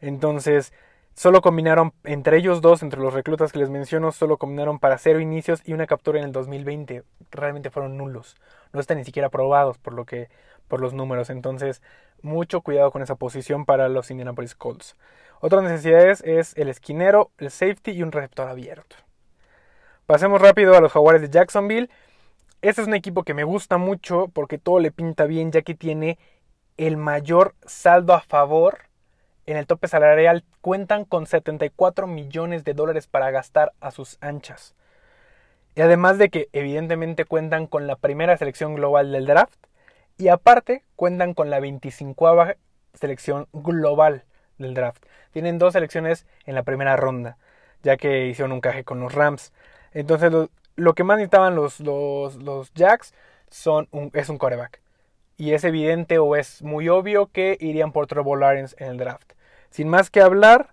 Entonces, 0.00 0.72
solo 1.14 1.40
combinaron 1.40 1.92
entre 2.04 2.38
ellos 2.38 2.60
dos, 2.60 2.82
entre 2.82 3.00
los 3.00 3.14
reclutas 3.14 3.52
que 3.52 3.58
les 3.58 3.70
menciono, 3.70 4.12
solo 4.12 4.36
combinaron 4.36 4.78
para 4.78 4.98
cero 4.98 5.20
inicios 5.20 5.62
y 5.64 5.72
una 5.72 5.86
captura 5.86 6.18
en 6.18 6.24
el 6.24 6.32
2020. 6.32 7.04
Realmente 7.30 7.70
fueron 7.70 7.96
nulos. 7.96 8.36
No 8.72 8.80
están 8.80 8.98
ni 8.98 9.04
siquiera 9.04 9.28
aprobados 9.28 9.78
por 9.78 9.94
lo 9.94 10.04
que 10.04 10.28
por 10.68 10.80
los 10.80 10.94
números. 10.94 11.30
Entonces, 11.30 11.82
mucho 12.22 12.62
cuidado 12.62 12.90
con 12.90 13.02
esa 13.02 13.16
posición 13.16 13.66
para 13.66 13.88
los 13.88 14.10
Indianapolis 14.10 14.54
Colts. 14.54 14.96
Otras 15.40 15.62
necesidades 15.62 16.22
es 16.22 16.56
el 16.56 16.68
esquinero, 16.68 17.30
el 17.38 17.50
safety 17.50 17.90
y 17.90 18.02
un 18.02 18.12
receptor 18.12 18.48
abierto. 18.48 18.96
Pasemos 20.06 20.40
rápido 20.40 20.76
a 20.76 20.80
los 20.80 20.92
Jaguares 20.92 21.20
de 21.20 21.30
Jacksonville. 21.30 21.90
Este 22.62 22.80
es 22.80 22.86
un 22.86 22.94
equipo 22.94 23.24
que 23.24 23.34
me 23.34 23.44
gusta 23.44 23.76
mucho 23.76 24.28
porque 24.32 24.56
todo 24.58 24.78
le 24.78 24.92
pinta 24.92 25.26
bien 25.26 25.50
ya 25.50 25.62
que 25.62 25.74
tiene 25.74 26.18
el 26.76 26.96
mayor 26.96 27.54
saldo 27.66 28.14
a 28.14 28.20
favor 28.20 28.91
en 29.46 29.56
el 29.56 29.66
tope 29.66 29.88
salarial. 29.88 30.44
Cuentan 30.60 31.04
con 31.04 31.26
74 31.26 32.06
millones 32.06 32.64
de 32.64 32.74
dólares 32.74 33.06
para 33.06 33.30
gastar 33.30 33.72
a 33.80 33.90
sus 33.90 34.18
anchas. 34.20 34.74
Y 35.74 35.80
además 35.80 36.18
de 36.18 36.28
que 36.28 36.48
evidentemente 36.52 37.24
cuentan 37.24 37.66
con 37.66 37.86
la 37.86 37.96
primera 37.96 38.36
selección 38.36 38.74
global 38.74 39.10
del 39.12 39.26
draft 39.26 39.58
y 40.18 40.28
aparte 40.28 40.84
cuentan 40.96 41.34
con 41.34 41.50
la 41.50 41.60
25 41.60 42.54
selección 42.94 43.48
global 43.52 44.24
del 44.58 44.74
draft. 44.74 45.04
Tienen 45.32 45.58
dos 45.58 45.72
selecciones 45.72 46.26
en 46.44 46.54
la 46.54 46.62
primera 46.62 46.96
ronda, 46.96 47.38
ya 47.82 47.96
que 47.96 48.26
hicieron 48.26 48.52
un 48.52 48.60
caje 48.60 48.84
con 48.84 49.00
los 49.00 49.14
Rams. 49.14 49.52
Entonces 49.92 50.30
lo, 50.76 50.94
que 50.94 51.04
más 51.04 51.16
necesitaban 51.16 51.54
los, 51.54 51.80
los, 51.80 52.36
los 52.36 52.72
Jacks 52.74 53.14
son 53.48 53.88
es 54.12 54.28
un 54.28 54.38
coreback. 54.38 54.80
Y 55.42 55.54
es 55.54 55.64
evidente 55.64 56.20
o 56.20 56.36
es 56.36 56.62
muy 56.62 56.88
obvio 56.88 57.26
que 57.26 57.56
irían 57.58 57.90
por 57.90 58.06
Trevor 58.06 58.38
Lawrence 58.38 58.76
en 58.78 58.90
el 58.90 58.96
draft. 58.96 59.32
Sin 59.70 59.88
más 59.88 60.08
que 60.08 60.20
hablar, 60.20 60.68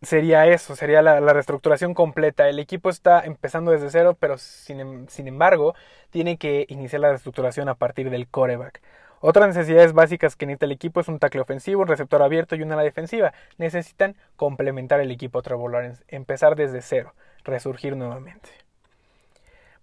sería 0.00 0.46
eso, 0.46 0.74
sería 0.76 1.02
la, 1.02 1.20
reestructuración 1.20 1.92
completa. 1.92 2.48
El 2.48 2.58
equipo 2.58 2.88
está 2.88 3.20
empezando 3.20 3.70
desde 3.70 3.90
cero, 3.90 4.16
pero 4.18 4.38
sin, 4.38 4.80
em, 4.80 5.08
sin, 5.08 5.28
embargo 5.28 5.74
tiene 6.08 6.38
que 6.38 6.64
iniciar 6.70 7.02
la 7.02 7.10
reestructuración 7.10 7.68
a 7.68 7.74
partir 7.74 8.08
del 8.08 8.28
coreback. 8.28 8.80
Otras 9.20 9.48
necesidades 9.48 9.92
básicas 9.92 10.36
que 10.36 10.46
necesita 10.46 10.64
el 10.64 10.72
equipo 10.72 11.00
es 11.00 11.08
un 11.08 11.18
tackle 11.18 11.42
ofensivo, 11.42 11.82
un 11.82 11.88
receptor 11.88 12.22
abierto 12.22 12.56
y 12.56 12.62
una 12.62 12.76
ala 12.76 12.82
defensiva. 12.84 13.34
Necesitan 13.58 14.16
complementar 14.36 15.00
el 15.00 15.10
equipo 15.10 15.42
Trevor 15.42 15.70
Lawrence, 15.70 16.02
empezar 16.08 16.56
desde 16.56 16.80
cero, 16.80 17.12
resurgir 17.44 17.94
nuevamente. 17.94 18.64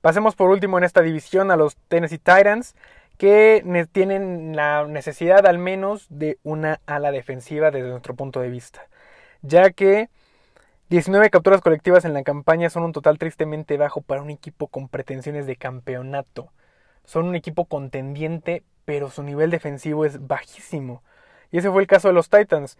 Pasemos 0.01 0.35
por 0.35 0.49
último 0.49 0.79
en 0.79 0.83
esta 0.83 1.01
división 1.01 1.51
a 1.51 1.55
los 1.55 1.77
Tennessee 1.87 2.17
Titans, 2.17 2.73
que 3.21 3.87
tienen 3.91 4.55
la 4.55 4.87
necesidad 4.87 5.45
al 5.45 5.59
menos 5.59 6.07
de 6.09 6.39
una 6.41 6.81
ala 6.87 7.11
defensiva 7.11 7.69
desde 7.69 7.87
nuestro 7.87 8.15
punto 8.15 8.39
de 8.39 8.49
vista 8.49 8.87
ya 9.43 9.69
que 9.69 10.09
19 10.89 11.29
capturas 11.29 11.61
colectivas 11.61 12.03
en 12.03 12.15
la 12.15 12.23
campaña 12.23 12.71
son 12.71 12.81
un 12.81 12.93
total 12.93 13.19
tristemente 13.19 13.77
bajo 13.77 14.01
para 14.01 14.23
un 14.23 14.31
equipo 14.31 14.69
con 14.69 14.89
pretensiones 14.89 15.45
de 15.45 15.55
campeonato. 15.55 16.51
Son 17.05 17.27
un 17.27 17.35
equipo 17.35 17.65
contendiente, 17.65 18.63
pero 18.85 19.11
su 19.11 19.21
nivel 19.21 19.51
defensivo 19.51 20.03
es 20.03 20.27
bajísimo. 20.27 21.03
Y 21.51 21.59
ese 21.59 21.69
fue 21.69 21.83
el 21.83 21.87
caso 21.87 22.07
de 22.07 22.15
los 22.15 22.29
Titans. 22.29 22.77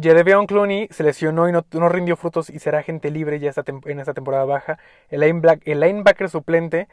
Jadeveon 0.00 0.46
Clooney 0.46 0.88
se 0.90 1.02
lesionó 1.02 1.48
y 1.48 1.52
no, 1.52 1.88
rindió 1.88 2.16
frutos 2.16 2.50
y 2.50 2.58
será 2.58 2.82
gente 2.82 3.10
libre 3.10 3.38
ya 3.40 3.52
en 3.86 3.98
esta 3.98 4.12
temporada 4.14 4.44
baja. 4.44 4.78
El 5.08 5.20
linebacker 5.20 6.28
suplente 6.28 6.88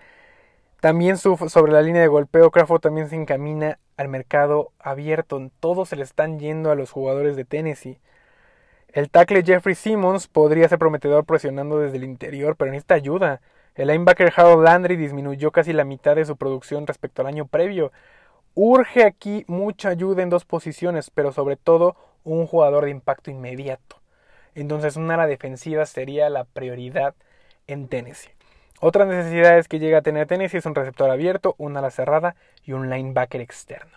también 0.82 1.18
sobre 1.18 1.72
la 1.72 1.82
línea 1.82 2.02
de 2.02 2.08
golpeo. 2.08 2.52
Crawford 2.52 2.82
también 2.82 3.08
se 3.08 3.16
encamina 3.16 3.78
al 3.98 4.08
mercado 4.08 4.72
abierto. 4.80 5.40
Todos 5.60 5.90
se 5.90 5.96
le 5.96 6.04
están 6.04 6.40
yendo 6.40 6.72
a 6.72 6.76
los 6.76 6.92
jugadores 6.92 7.36
de 7.36 7.46
Tennessee. 7.46 8.00
El 8.90 9.10
tackle 9.12 9.44
Jeffrey 9.44 9.76
Simmons 9.76 10.28
podría 10.28 10.68
ser 10.68 10.80
prometedor 10.80 11.24
presionando 11.24 11.80
desde 11.80 11.98
el 11.98 12.04
interior, 12.04 12.56
pero 12.58 12.72
necesita 12.72 12.96
ayuda. 12.96 13.42
El 13.76 13.88
linebacker 13.88 14.34
Harold 14.36 14.66
Landry 14.66 14.98
disminuyó 14.98 15.52
casi 15.52 15.72
la 15.72 15.86
mitad 15.86 16.16
de 16.16 16.26
su 16.26 16.36
producción 16.36 16.88
respecto 16.88 17.22
al 17.22 17.28
año 17.28 17.46
previo. 17.46 17.92
Urge 18.56 19.06
aquí 19.06 19.46
mucha 19.48 19.90
ayuda 19.90 20.24
en 20.24 20.30
dos 20.30 20.46
posiciones, 20.46 21.12
pero 21.12 21.32
sobre 21.32 21.58
todo 21.58 21.96
un 22.24 22.48
jugador 22.48 22.86
de 22.86 22.92
impacto 22.92 23.30
inmediato. 23.30 24.02
Entonces 24.56 24.98
una 24.98 25.14
ala 25.14 25.28
defensiva 25.28 25.86
sería 25.86 26.30
la 26.30 26.44
prioridad 26.44 27.14
en 27.68 27.88
Tennessee. 27.88 28.32
Otras 28.84 29.08
necesidades 29.08 29.68
que 29.68 29.78
llega 29.78 30.00
a 30.00 30.02
tener 30.02 30.26
Tennessee 30.26 30.58
es 30.58 30.66
un 30.66 30.74
receptor 30.74 31.12
abierto, 31.12 31.54
una 31.60 31.82
ala 31.82 31.92
cerrada 31.92 32.36
y 32.66 32.72
un 32.72 32.90
linebacker 32.90 33.40
externo. 33.40 33.96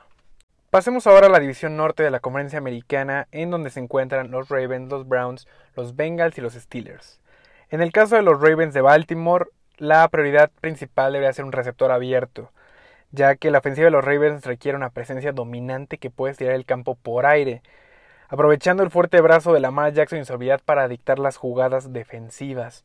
Pasemos 0.68 1.06
ahora 1.06 1.28
a 1.28 1.30
la 1.30 1.40
división 1.40 1.74
norte 1.78 2.02
de 2.02 2.10
la 2.10 2.20
conferencia 2.20 2.58
americana, 2.58 3.26
en 3.32 3.50
donde 3.50 3.70
se 3.70 3.80
encuentran 3.80 4.30
los 4.30 4.50
Ravens, 4.50 4.90
los 4.90 5.08
Browns, 5.08 5.48
los 5.74 5.96
Bengals 5.96 6.36
y 6.36 6.42
los 6.42 6.52
Steelers. 6.52 7.18
En 7.70 7.80
el 7.80 7.92
caso 7.92 8.16
de 8.16 8.20
los 8.20 8.38
Ravens 8.42 8.74
de 8.74 8.82
Baltimore, 8.82 9.46
la 9.78 10.06
prioridad 10.08 10.50
principal 10.60 11.14
debería 11.14 11.32
ser 11.32 11.46
un 11.46 11.52
receptor 11.52 11.90
abierto, 11.90 12.52
ya 13.10 13.36
que 13.36 13.50
la 13.50 13.60
ofensiva 13.60 13.86
de 13.86 13.90
los 13.90 14.04
Ravens 14.04 14.44
requiere 14.44 14.76
una 14.76 14.90
presencia 14.90 15.32
dominante 15.32 15.96
que 15.96 16.10
puede 16.10 16.32
estirar 16.32 16.56
el 16.56 16.66
campo 16.66 16.94
por 16.94 17.24
aire, 17.24 17.62
aprovechando 18.28 18.82
el 18.82 18.90
fuerte 18.90 19.22
brazo 19.22 19.54
de 19.54 19.60
Lamar 19.60 19.94
Jackson 19.94 20.18
y 20.18 20.26
su 20.26 20.34
habilidad 20.34 20.60
para 20.62 20.88
dictar 20.88 21.18
las 21.18 21.38
jugadas 21.38 21.94
defensivas, 21.94 22.84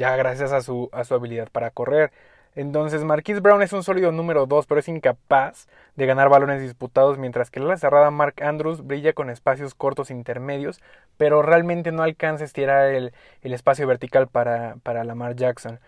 ya 0.00 0.16
gracias 0.16 0.50
a 0.52 0.62
su, 0.62 0.88
a 0.92 1.04
su 1.04 1.14
habilidad 1.14 1.50
para 1.52 1.70
correr. 1.70 2.10
Entonces 2.56 3.04
Marquise 3.04 3.40
Brown 3.40 3.60
es 3.62 3.74
un 3.74 3.82
sólido 3.84 4.12
número 4.12 4.46
2, 4.46 4.66
pero 4.66 4.80
es 4.80 4.88
incapaz 4.88 5.68
de 5.94 6.06
ganar 6.06 6.30
balones 6.30 6.62
disputados, 6.62 7.18
mientras 7.18 7.50
que 7.50 7.60
la 7.60 7.76
cerrada 7.76 8.10
Mark 8.10 8.42
Andrews 8.42 8.84
brilla 8.84 9.12
con 9.12 9.28
espacios 9.28 9.74
cortos 9.74 10.10
intermedios, 10.10 10.80
pero 11.18 11.42
realmente 11.42 11.92
no 11.92 12.02
alcanza 12.02 12.44
a 12.44 12.46
estirar 12.46 12.88
el, 12.94 13.12
espacio 13.42 13.86
vertical 13.86 14.26
para, 14.26 14.76
para 14.82 15.04
Lamar 15.04 15.36
Jackson. 15.36 15.80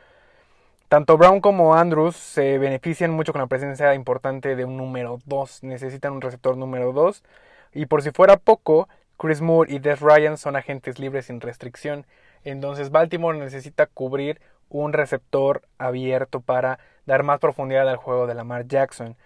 Tanto 0.89 1.17
Brown 1.17 1.41
como 1.41 1.75
Andrews 1.75 2.15
se 2.15 2.59
benefician 2.59 3.13
mucho 3.13 3.33
con 3.33 3.41
la 3.41 3.47
presencia 3.47 3.95
importante 3.95 4.57
de 4.57 4.67
un 4.67 4.77
número 4.77 5.21
2, 5.25 5.63
necesitan 5.63 6.13
un 6.13 6.21
receptor 6.21 6.59
número 6.59 6.93
2, 6.93 7.25
y 7.73 7.87
por 7.87 8.03
si 8.03 8.11
fuera 8.11 8.37
poco, 8.37 8.91
Chris 9.17 9.41
Moore 9.41 9.73
y 9.73 9.79
Des 9.79 10.01
Ryan 10.01 10.37
son 10.37 10.55
agentes 10.55 10.99
libres 10.99 11.27
sin 11.27 11.41
restricción, 11.41 12.05
entonces 12.45 12.91
Baltimore 12.91 13.39
necesita 13.39 13.87
cubrir 13.87 14.41
un 14.69 14.93
receptor 14.93 15.63
abierto 15.79 16.41
para 16.41 16.79
dar 17.07 17.23
más 17.23 17.39
profundidad 17.41 17.89
al 17.89 17.97
juego 17.97 18.27
de 18.27 18.35
Lamar 18.35 18.67
Jackson. 18.67 19.17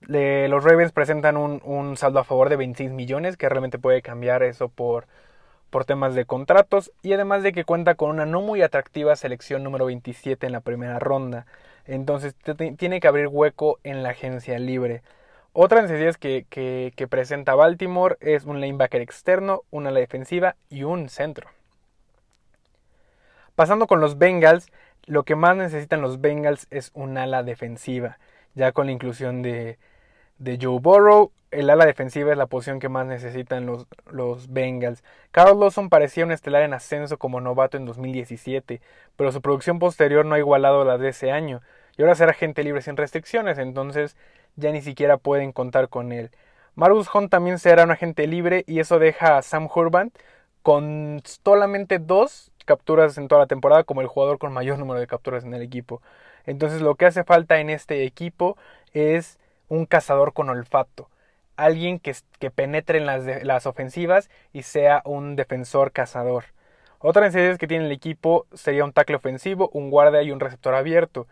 los 0.00 0.64
Ravens 0.64 0.92
presentan 0.92 1.36
un, 1.36 1.96
saldo 1.96 2.18
a 2.20 2.24
favor 2.24 2.48
de 2.48 2.56
26 2.56 2.90
millones, 2.90 3.36
que 3.36 3.48
realmente 3.48 3.78
puede 3.78 4.02
cambiar 4.02 4.42
eso 4.42 4.68
por, 4.68 5.06
por 5.70 5.84
temas 5.84 6.14
de 6.14 6.24
contratos, 6.26 6.92
y 7.02 7.12
además 7.12 7.42
de 7.42 7.52
que 7.52 7.64
cuenta 7.64 7.94
con 7.94 8.10
una 8.10 8.26
no 8.26 8.40
muy 8.42 8.62
atractiva 8.62 9.16
selección 9.16 9.62
número 9.62 9.86
27 9.86 10.46
en 10.46 10.52
la 10.52 10.60
primera 10.60 10.98
ronda. 10.98 11.46
Entonces 11.86 12.34
tiene 12.76 13.00
que 13.00 13.08
abrir 13.08 13.28
hueco 13.28 13.78
en 13.82 14.02
la 14.02 14.10
agencia 14.10 14.58
libre. 14.58 15.02
Otra 15.52 15.82
necesidad 15.82 16.14
que, 16.16 16.46
que, 16.48 16.92
que 16.96 17.08
presenta 17.08 17.54
Baltimore 17.54 18.16
es 18.20 18.44
un 18.44 18.60
linebacker 18.60 19.02
externo, 19.02 19.62
una 19.70 19.92
defensiva 19.92 20.56
y 20.70 20.84
un 20.84 21.08
centro. 21.08 21.48
Pasando 23.54 23.86
con 23.86 24.00
los 24.00 24.18
Bengals, 24.18 24.68
lo 25.06 25.24
que 25.24 25.36
más 25.36 25.56
necesitan 25.56 26.00
los 26.00 26.20
Bengals 26.20 26.66
es 26.70 26.90
un 26.94 27.18
ala 27.18 27.42
defensiva. 27.42 28.18
Ya 28.54 28.72
con 28.72 28.86
la 28.86 28.92
inclusión 28.92 29.42
de, 29.42 29.78
de 30.38 30.58
Joe 30.60 30.78
Burrow, 30.80 31.32
el 31.52 31.68
ala 31.68 31.84
defensiva 31.86 32.32
es 32.32 32.38
la 32.38 32.46
posición 32.46 32.80
que 32.80 32.88
más 32.88 33.06
necesitan 33.06 33.66
los, 33.66 34.52
Bengals. 34.52 35.04
Carl 35.30 35.58
Lawson 35.60 35.90
parecía 35.90 36.24
un 36.24 36.32
estelar 36.32 36.62
en 36.62 36.74
ascenso 36.74 37.18
como 37.18 37.40
novato 37.40 37.76
en 37.76 37.84
2017, 37.84 38.80
pero 39.16 39.30
su 39.30 39.42
producción 39.42 39.78
posterior 39.78 40.24
no 40.24 40.34
ha 40.34 40.38
igualado 40.38 40.84
la 40.84 40.98
de 40.98 41.10
ese 41.10 41.30
año. 41.30 41.60
Y 41.96 42.02
ahora 42.02 42.14
será 42.14 42.32
gente 42.32 42.64
libre 42.64 42.80
sin 42.80 42.96
restricciones, 42.96 43.58
entonces 43.58 44.16
ya 44.56 44.72
ni 44.72 44.80
siquiera 44.80 45.18
pueden 45.18 45.52
contar 45.52 45.88
con 45.90 46.12
él. 46.12 46.30
Marcus 46.74 47.14
Hunt 47.14 47.30
también 47.30 47.58
será 47.58 47.84
un 47.84 47.90
agente 47.90 48.26
libre 48.26 48.64
y 48.66 48.80
eso 48.80 48.98
deja 48.98 49.36
a 49.36 49.42
Sam 49.42 49.68
Hurban 49.72 50.10
con 50.62 51.20
solamente 51.44 51.98
dos 51.98 52.51
capturas 52.64 53.18
en 53.18 53.28
toda 53.28 53.42
la 53.42 53.46
temporada 53.46 53.84
como 53.84 54.00
el 54.00 54.06
jugador 54.06 54.38
con 54.38 54.52
mayor 54.52 54.78
número 54.78 55.00
de 55.00 55.06
capturas 55.06 55.44
en 55.44 55.54
el 55.54 55.62
equipo. 55.62 56.02
Entonces 56.46 56.80
lo 56.80 56.94
que 56.96 57.06
hace 57.06 57.24
falta 57.24 57.60
en 57.60 57.70
este 57.70 58.04
equipo 58.04 58.56
es 58.92 59.38
un 59.68 59.86
cazador 59.86 60.32
con 60.32 60.50
olfato. 60.50 61.08
Alguien 61.56 61.98
que, 61.98 62.14
que 62.38 62.50
penetre 62.50 62.98
en 62.98 63.06
las, 63.06 63.24
las, 63.44 63.66
ofensivas 63.66 64.30
y 64.52 64.62
sea 64.62 65.02
un 65.04 65.36
defensor 65.36 65.92
cazador. 65.92 66.44
Otra 66.98 67.22
necesidad 67.22 67.58
que 67.58 67.66
tiene 67.66 67.86
el 67.86 67.92
equipo 67.92 68.46
sería 68.54 68.84
un 68.84 68.92
tackle 68.92 69.16
ofensivo, 69.16 69.70
un 69.72 69.90
guardia 69.90 70.22
y 70.22 70.30
un 70.30 70.40
receptor 70.40 70.74
abierto. 70.74 71.26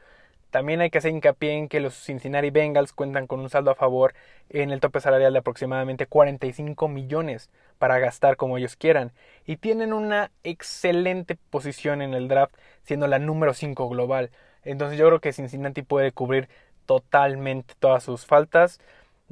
También 0.50 0.80
hay 0.80 0.90
que 0.90 0.98
hacer 0.98 1.12
hincapié 1.12 1.52
en 1.52 1.68
que 1.68 1.80
los 1.80 1.94
Cincinnati 1.94 2.50
Bengals 2.50 2.92
cuentan 2.92 3.26
con 3.26 3.40
un 3.40 3.50
saldo 3.50 3.70
a 3.70 3.74
favor 3.74 4.14
en 4.48 4.70
el 4.70 4.80
tope 4.80 5.00
salarial 5.00 5.32
de 5.32 5.38
aproximadamente 5.38 6.06
45 6.06 6.88
millones 6.88 7.50
para 7.78 7.98
gastar 7.98 8.36
como 8.36 8.58
ellos 8.58 8.76
quieran 8.76 9.12
y 9.46 9.56
tienen 9.56 9.92
una 9.92 10.30
excelente 10.42 11.36
posición 11.50 12.02
en 12.02 12.14
el 12.14 12.28
draft 12.28 12.54
siendo 12.82 13.06
la 13.06 13.18
número 13.18 13.54
5 13.54 13.88
global. 13.88 14.30
Entonces 14.64 14.98
yo 14.98 15.06
creo 15.06 15.20
que 15.20 15.32
Cincinnati 15.32 15.82
puede 15.82 16.12
cubrir 16.12 16.48
totalmente 16.86 17.74
todas 17.78 18.02
sus 18.02 18.26
faltas 18.26 18.80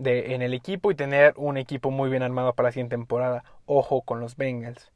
en 0.04 0.42
el 0.42 0.54
equipo 0.54 0.90
y 0.90 0.94
tener 0.94 1.34
un 1.36 1.56
equipo 1.56 1.90
muy 1.90 2.08
bien 2.08 2.22
armado 2.22 2.52
para 2.52 2.68
la 2.68 2.72
siguiente 2.72 2.94
temporada. 2.94 3.42
Ojo 3.66 4.02
con 4.02 4.20
los 4.20 4.36
Bengals. 4.36 4.92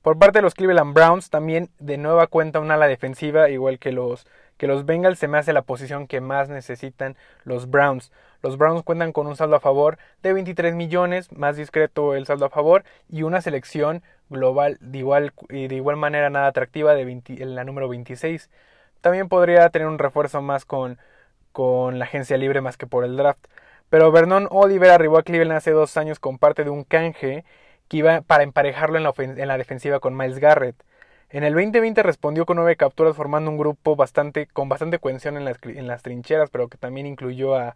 Por 0.00 0.18
parte 0.18 0.38
de 0.38 0.42
los 0.42 0.54
Cleveland 0.54 0.94
Browns, 0.94 1.30
también 1.30 1.70
de 1.78 1.96
nueva 1.96 2.26
cuenta 2.26 2.60
una 2.60 2.74
ala 2.74 2.88
defensiva, 2.88 3.48
igual 3.48 3.78
que 3.78 3.90
los, 3.90 4.26
que 4.64 4.68
los 4.68 4.86
Bengals, 4.86 5.18
se 5.18 5.28
me 5.28 5.36
hace 5.36 5.52
la 5.52 5.60
posición 5.60 6.06
que 6.06 6.22
más 6.22 6.48
necesitan 6.48 7.18
los 7.44 7.68
Browns. 7.68 8.10
Los 8.42 8.56
Browns 8.56 8.82
cuentan 8.82 9.12
con 9.12 9.26
un 9.26 9.36
saldo 9.36 9.56
a 9.56 9.60
favor 9.60 9.98
de 10.22 10.32
23 10.32 10.74
millones, 10.74 11.30
más 11.32 11.58
discreto 11.58 12.14
el 12.14 12.24
saldo 12.24 12.46
a 12.46 12.48
favor, 12.48 12.82
y 13.10 13.24
una 13.24 13.42
selección 13.42 14.02
global 14.30 14.78
de 14.80 15.00
igual, 15.00 15.34
de 15.50 15.74
igual 15.74 15.96
manera 15.96 16.30
nada 16.30 16.46
atractiva 16.46 16.94
de 16.94 17.02
en 17.02 17.54
la 17.54 17.64
número 17.64 17.90
26. 17.90 18.48
También 19.02 19.28
podría 19.28 19.68
tener 19.68 19.86
un 19.86 19.98
refuerzo 19.98 20.40
más 20.40 20.64
con, 20.64 20.96
con 21.52 21.98
la 21.98 22.06
agencia 22.06 22.38
libre 22.38 22.62
más 22.62 22.78
que 22.78 22.86
por 22.86 23.04
el 23.04 23.18
draft. 23.18 23.46
Pero 23.90 24.12
Vernon 24.12 24.48
Oliver 24.50 24.92
arribó 24.92 25.18
a 25.18 25.24
Cleveland 25.24 25.58
hace 25.58 25.72
dos 25.72 25.98
años 25.98 26.18
con 26.18 26.38
parte 26.38 26.64
de 26.64 26.70
un 26.70 26.84
canje 26.84 27.44
que 27.88 27.98
iba 27.98 28.22
para 28.22 28.44
emparejarlo 28.44 28.96
en 28.96 29.48
la 29.48 29.58
defensiva 29.58 30.00
con 30.00 30.16
Miles 30.16 30.38
Garrett. 30.38 30.82
En 31.34 31.42
el 31.42 31.52
2020 31.54 32.00
respondió 32.04 32.46
con 32.46 32.58
nueve 32.58 32.76
capturas 32.76 33.16
formando 33.16 33.50
un 33.50 33.58
grupo 33.58 33.96
bastante, 33.96 34.46
con 34.46 34.68
bastante 34.68 35.00
cohesión 35.00 35.36
en 35.36 35.44
las, 35.44 35.58
en 35.64 35.88
las 35.88 36.00
trincheras, 36.00 36.48
pero 36.48 36.68
que 36.68 36.78
también 36.78 37.08
incluyó 37.08 37.56
a, 37.56 37.74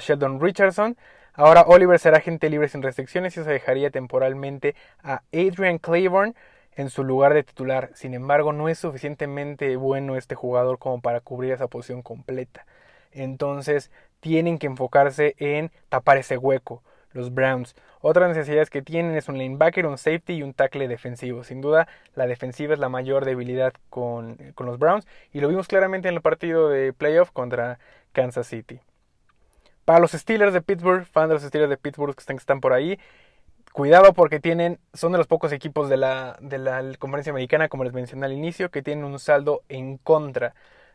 Sheldon 0.00 0.38
Richardson. 0.42 0.94
Ahora 1.32 1.62
Oliver 1.62 1.98
será 1.98 2.18
agente 2.18 2.50
libre 2.50 2.68
sin 2.68 2.82
restricciones 2.82 3.34
y 3.38 3.42
se 3.42 3.48
dejaría 3.50 3.88
temporalmente 3.88 4.74
a 5.02 5.22
Adrian 5.32 5.78
Claiborne 5.78 6.34
en 6.76 6.90
su 6.90 7.02
lugar 7.02 7.32
de 7.32 7.44
titular. 7.44 7.90
Sin 7.94 8.12
embargo, 8.12 8.52
no 8.52 8.68
es 8.68 8.78
suficientemente 8.78 9.74
bueno 9.76 10.16
este 10.16 10.34
jugador 10.34 10.78
como 10.78 11.00
para 11.00 11.20
cubrir 11.20 11.52
esa 11.52 11.66
posición 11.66 12.02
completa. 12.02 12.66
Entonces, 13.12 13.90
tienen 14.20 14.58
que 14.58 14.66
enfocarse 14.66 15.34
en 15.38 15.70
tapar 15.88 16.18
ese 16.18 16.36
hueco 16.36 16.82
los 17.12 17.32
Browns. 17.32 17.74
Otras 18.00 18.28
necesidades 18.28 18.70
que 18.70 18.82
tienen 18.82 19.16
es 19.16 19.28
un 19.28 19.38
linebacker, 19.38 19.86
un 19.86 19.98
safety 19.98 20.34
y 20.34 20.42
un 20.42 20.54
tackle 20.54 20.88
defensivo. 20.88 21.44
Sin 21.44 21.60
duda, 21.60 21.88
la 22.14 22.26
defensiva 22.26 22.74
es 22.74 22.80
la 22.80 22.88
mayor 22.88 23.24
debilidad 23.24 23.72
con, 23.90 24.36
con 24.54 24.66
los 24.66 24.78
Browns 24.78 25.06
y 25.32 25.40
lo 25.40 25.48
vimos 25.48 25.68
claramente 25.68 26.08
en 26.08 26.14
el 26.14 26.20
partido 26.20 26.68
de 26.68 26.92
playoff 26.92 27.30
contra 27.30 27.78
Kansas 28.12 28.46
City. 28.46 28.80
Para 29.84 30.00
los 30.00 30.12
Steelers 30.12 30.52
de 30.52 30.60
Pittsburgh, 30.60 31.04
fan 31.06 31.28
de 31.28 31.34
los 31.34 31.42
Steelers 31.42 31.70
de 31.70 31.78
Pittsburgh 31.78 32.14
que 32.14 32.20
están, 32.20 32.36
que 32.36 32.42
están 32.42 32.60
por 32.60 32.72
ahí, 32.72 32.98
cuidado 33.72 34.12
porque 34.12 34.38
tienen, 34.38 34.78
son 34.92 35.12
de 35.12 35.18
los 35.18 35.26
pocos 35.26 35.50
equipos 35.52 35.88
de 35.88 35.96
la, 35.96 36.36
de 36.40 36.58
la 36.58 36.82
conferencia 36.98 37.30
americana, 37.30 37.68
como 37.68 37.84
les 37.84 37.94
mencioné 37.94 38.26
al 38.26 38.32
inicio, 38.32 38.70
que 38.70 38.82
tienen 38.82 39.04
un 39.04 39.18
saldo 39.18 39.62
en 39.68 39.96
contra 39.98 40.54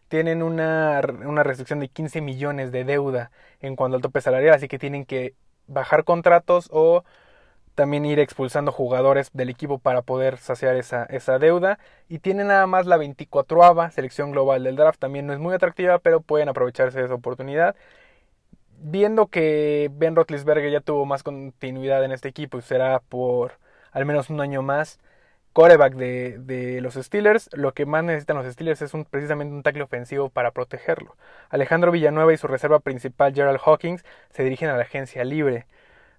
tienen 0.09 0.43
una, 0.43 1.01
una, 1.25 1.41
restricción 1.41 1.79
de 1.79 1.87
15 1.87 2.21
millones 2.21 2.71
de 2.71 2.83
deuda 2.83 3.31
en 3.61 3.75
cuanto 3.75 3.95
al 3.95 4.03
tope 4.03 4.21
salarial, 4.21 4.53
así 4.53 4.67
que 4.67 4.77
tienen 4.77 5.05
que 5.05 5.33
bajar 5.67 6.03
contratos 6.03 6.69
o 6.71 7.03
también 7.75 8.05
ir 8.05 8.19
expulsando 8.19 8.71
jugadores 8.71 9.31
del 9.33 9.49
equipo 9.49 9.79
para 9.79 10.01
poder 10.01 10.37
saciar 10.37 10.75
esa, 10.75 11.05
esa 11.05 11.39
deuda. 11.39 11.79
Y 12.09 12.19
tienen 12.19 12.47
nada 12.47 12.67
más 12.67 12.85
la 12.85 12.97
24ava 12.97 13.89
selección 13.91 14.31
global 14.31 14.63
del 14.63 14.75
draft. 14.75 14.99
También 14.99 15.27
no 15.27 15.33
es 15.33 15.39
muy 15.39 15.53
atractiva, 15.53 15.99
pero 15.99 16.21
pueden 16.21 16.49
aprovecharse 16.49 16.99
de 16.99 17.05
esa 17.05 17.15
oportunidad. 17.15 17.75
Viendo 18.79 19.27
que 19.27 19.89
Ben 19.93 20.15
Roethlisberger 20.15 20.71
ya 20.71 20.81
tuvo 20.81 21.05
más 21.05 21.23
continuidad 21.23 22.03
en 22.03 22.11
este 22.11 22.29
equipo 22.29 22.57
y 22.57 22.61
será 22.61 22.99
por 22.99 23.53
al 23.91 24.05
menos 24.05 24.29
un 24.29 24.41
año 24.41 24.61
más 24.61 24.99
coreback 25.53 25.93
de, 25.95 26.39
de, 26.39 26.81
los 26.81 26.95
Steelers, 26.95 27.49
lo 27.53 27.73
que 27.73 27.85
más 27.85 28.03
necesitan 28.03 28.37
los 28.37 28.51
Steelers 28.51 28.81
es 28.81 28.93
un, 28.93 29.05
precisamente 29.05 29.53
un 29.53 29.63
tackle 29.63 29.83
ofensivo 29.83 30.29
para 30.29 30.51
protegerlo. 30.51 31.15
Alejandro 31.49 31.91
Villanueva 31.91 32.33
y 32.33 32.37
su 32.37 32.47
reserva 32.47 32.79
principal 32.79 33.33
Gerald 33.33 33.59
Hawkins 33.63 34.03
se 34.31 34.43
dirigen 34.43 34.69
a 34.69 34.77
la 34.77 34.83
agencia 34.83 35.23
libre. 35.23 35.67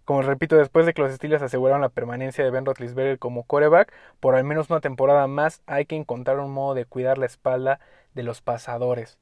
Como 0.05 0.23
repito, 0.23 0.57
después 0.57 0.87
de 0.87 0.95
que 0.95 1.03
los 1.03 1.13
Steelers 1.13 1.43
aseguraron 1.43 1.81
la 1.81 1.89
permanencia 1.89 2.45
de 2.45 2.51
Ben 2.51 2.67
Roethlisberger 2.67 3.19
como 3.19 3.45
coreback, 3.45 3.93
por 4.21 4.35
al 4.37 4.45
menos 4.45 4.71
una 4.71 4.81
temporada 4.81 5.27
más 5.27 5.63
hay 5.67 5.87
que 5.87 5.97
encontrar 5.97 6.39
un 6.39 6.53
modo 6.53 6.75
de 6.75 6.85
cuidar 6.85 7.19
la 7.19 7.27
espalda 7.27 7.81
de 8.15 8.23
los 8.23 8.41
pasadores. 8.43 9.19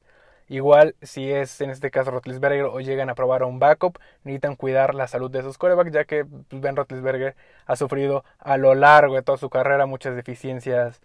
Igual, 0.49 0.95
si 1.01 1.31
es 1.31 1.61
en 1.61 1.69
este 1.69 1.89
caso 1.89 2.11
Rotlisberger 2.11 2.65
o 2.65 2.79
llegan 2.81 3.09
a 3.09 3.15
probar 3.15 3.43
a 3.43 3.45
un 3.45 3.59
backup, 3.59 3.97
necesitan 4.23 4.55
cuidar 4.55 4.93
la 4.93 5.07
salud 5.07 5.31
de 5.31 5.41
sus 5.41 5.57
corebacks, 5.57 5.91
ya 5.91 6.05
que 6.05 6.25
pues, 6.25 6.61
Ben 6.61 6.75
Rotlisberger 6.75 7.35
ha 7.65 7.75
sufrido 7.75 8.23
a 8.39 8.57
lo 8.57 8.75
largo 8.75 9.15
de 9.15 9.21
toda 9.23 9.37
su 9.37 9.49
carrera 9.49 9.85
muchas 9.85 10.15
deficiencias 10.15 11.01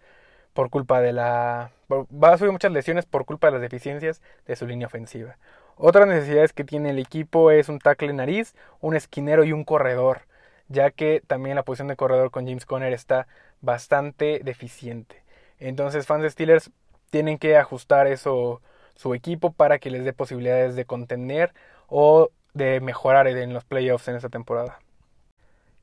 por 0.53 0.69
culpa 0.69 1.01
de 1.01 1.13
la. 1.13 1.71
Va 1.89 2.29
a 2.29 2.31
sufrir 2.33 2.51
muchas 2.51 2.71
lesiones 2.71 3.05
por 3.05 3.25
culpa 3.25 3.47
de 3.47 3.53
las 3.53 3.61
deficiencias 3.61 4.21
de 4.45 4.55
su 4.55 4.67
línea 4.67 4.87
ofensiva. 4.87 5.37
Otras 5.77 6.07
necesidades 6.07 6.53
que 6.53 6.65
tiene 6.65 6.89
el 6.89 6.99
equipo 6.99 7.51
es 7.51 7.69
un 7.69 7.79
tackle 7.79 8.13
nariz, 8.13 8.53
un 8.81 8.95
esquinero 8.95 9.45
y 9.45 9.53
un 9.53 9.63
corredor, 9.63 10.23
ya 10.67 10.91
que 10.91 11.23
también 11.25 11.55
la 11.55 11.63
posición 11.63 11.87
de 11.87 11.95
corredor 11.95 12.31
con 12.31 12.45
James 12.45 12.65
Conner 12.65 12.93
está 12.93 13.27
bastante 13.61 14.41
deficiente. 14.43 15.23
Entonces, 15.59 16.05
fans 16.05 16.23
de 16.23 16.29
Steelers 16.29 16.71
tienen 17.09 17.37
que 17.37 17.57
ajustar 17.57 18.07
eso 18.07 18.61
su 18.99 19.13
equipo 19.13 19.53
para 19.53 19.79
que 19.79 19.89
les 19.89 20.03
dé 20.03 20.11
posibilidades 20.11 20.75
de 20.75 20.83
contender 20.83 21.53
o 21.87 22.31
de 22.53 22.81
mejorar 22.81 23.27
en 23.29 23.53
los 23.53 23.63
playoffs 23.63 24.09
en 24.09 24.17
esta 24.17 24.27
temporada. 24.27 24.79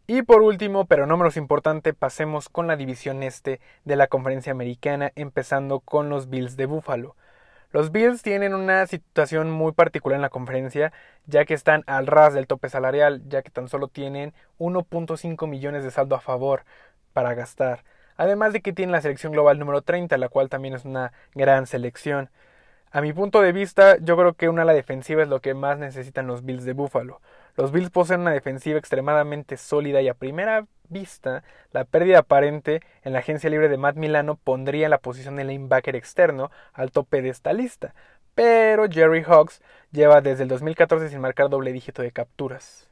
Y 0.07 0.21
por 0.21 0.43
último, 0.43 0.85
pero 0.85 1.07
no 1.07 1.17
menos 1.17 1.39
importante, 1.39 1.95
pasemos 1.95 2.51
con 2.51 2.67
la 2.67 2.77
división 2.77 3.23
este 3.23 3.59
de 3.87 3.97
la 3.97 4.07
conferencia 4.07 4.53
americana, 4.53 5.13
empezando 5.17 5.81
con 5.81 6.11
los 6.11 6.29
Bills 6.29 6.59
de 6.59 6.67
Buffalo. 6.67 7.17
Los 7.73 7.91
Bills 7.91 8.23
tienen 8.23 8.55
una 8.55 8.87
situación 8.87 9.51
muy 9.51 9.73
particular 9.73 10.17
en 10.17 10.23
la 10.23 10.29
conferencia, 10.29 10.93
ya 11.25 11.47
que 11.47 11.55
están 11.55 11.85
al 11.87 12.07
ras 12.07 12.35
del 12.35 12.47
tope 12.47 12.69
salarial, 12.69 13.23
ya 13.29 13.41
que 13.41 13.51
tan 13.51 13.69
solo 13.69 13.89
tienen 13.89 14.35
1.5 14.59 15.49
millones 15.49 15.85
de 15.85 15.91
saldo 15.91 16.17
a 16.17 16.21
favor 16.21 16.65
para 17.15 17.33
gastar. 17.33 17.83
Además 18.19 18.53
de 18.53 18.61
que 18.61 18.75
tienen 18.75 18.93
la 18.93 19.01
selección 19.01 19.33
global 19.33 19.59
número 19.59 19.81
30, 19.81 20.19
la 20.19 20.29
cual 20.29 20.51
también 20.51 20.75
es 20.75 20.85
una 20.85 21.13
gran 21.35 21.67
selección. 21.67 22.29
A 22.97 23.03
mi 23.03 23.13
punto 23.13 23.43
de 23.43 23.53
vista, 23.53 23.99
yo 23.99 24.17
creo 24.17 24.33
que 24.33 24.49
una 24.49 24.63
ala 24.63 24.73
defensiva 24.73 25.23
es 25.23 25.29
lo 25.29 25.43
que 25.43 25.53
más 25.53 25.79
necesitan 25.79 26.27
los 26.27 26.47
Bills 26.47 26.65
de 26.65 26.73
Buffalo. 26.73 27.21
Los 27.55 27.71
Bills 27.71 27.91
poseen 27.91 28.23
una 28.23 28.31
defensiva 28.31 28.79
extremadamente 28.79 29.59
sólida 29.59 30.01
y 30.01 30.09
a 30.09 30.15
primera 30.15 30.67
vista, 30.89 31.45
la 31.73 31.85
pérdida 31.85 32.21
aparente 32.21 32.81
en 33.05 33.13
la 33.13 33.19
agencia 33.19 33.51
libre 33.51 33.69
de 33.69 33.77
Matt 33.77 33.97
Milano 33.97 34.37
pondría 34.43 34.89
la 34.89 34.97
posición 34.97 35.37
de 35.37 35.45
linebacker 35.45 35.95
externo 35.95 36.51
al 36.73 36.91
tope 36.91 37.21
de 37.21 37.29
esta 37.29 37.53
lista. 37.53 37.95
Pero 38.35 38.89
Jerry 38.89 39.23
Hawks 39.25 39.61
lleva 39.93 40.23
desde 40.23 40.45
el 40.45 40.49
2014 40.49 41.11
sin 41.11 41.21
marcar 41.21 41.51
doble 41.51 41.75
dígito 41.75 42.01
de 42.01 42.13
capturas. 42.13 42.89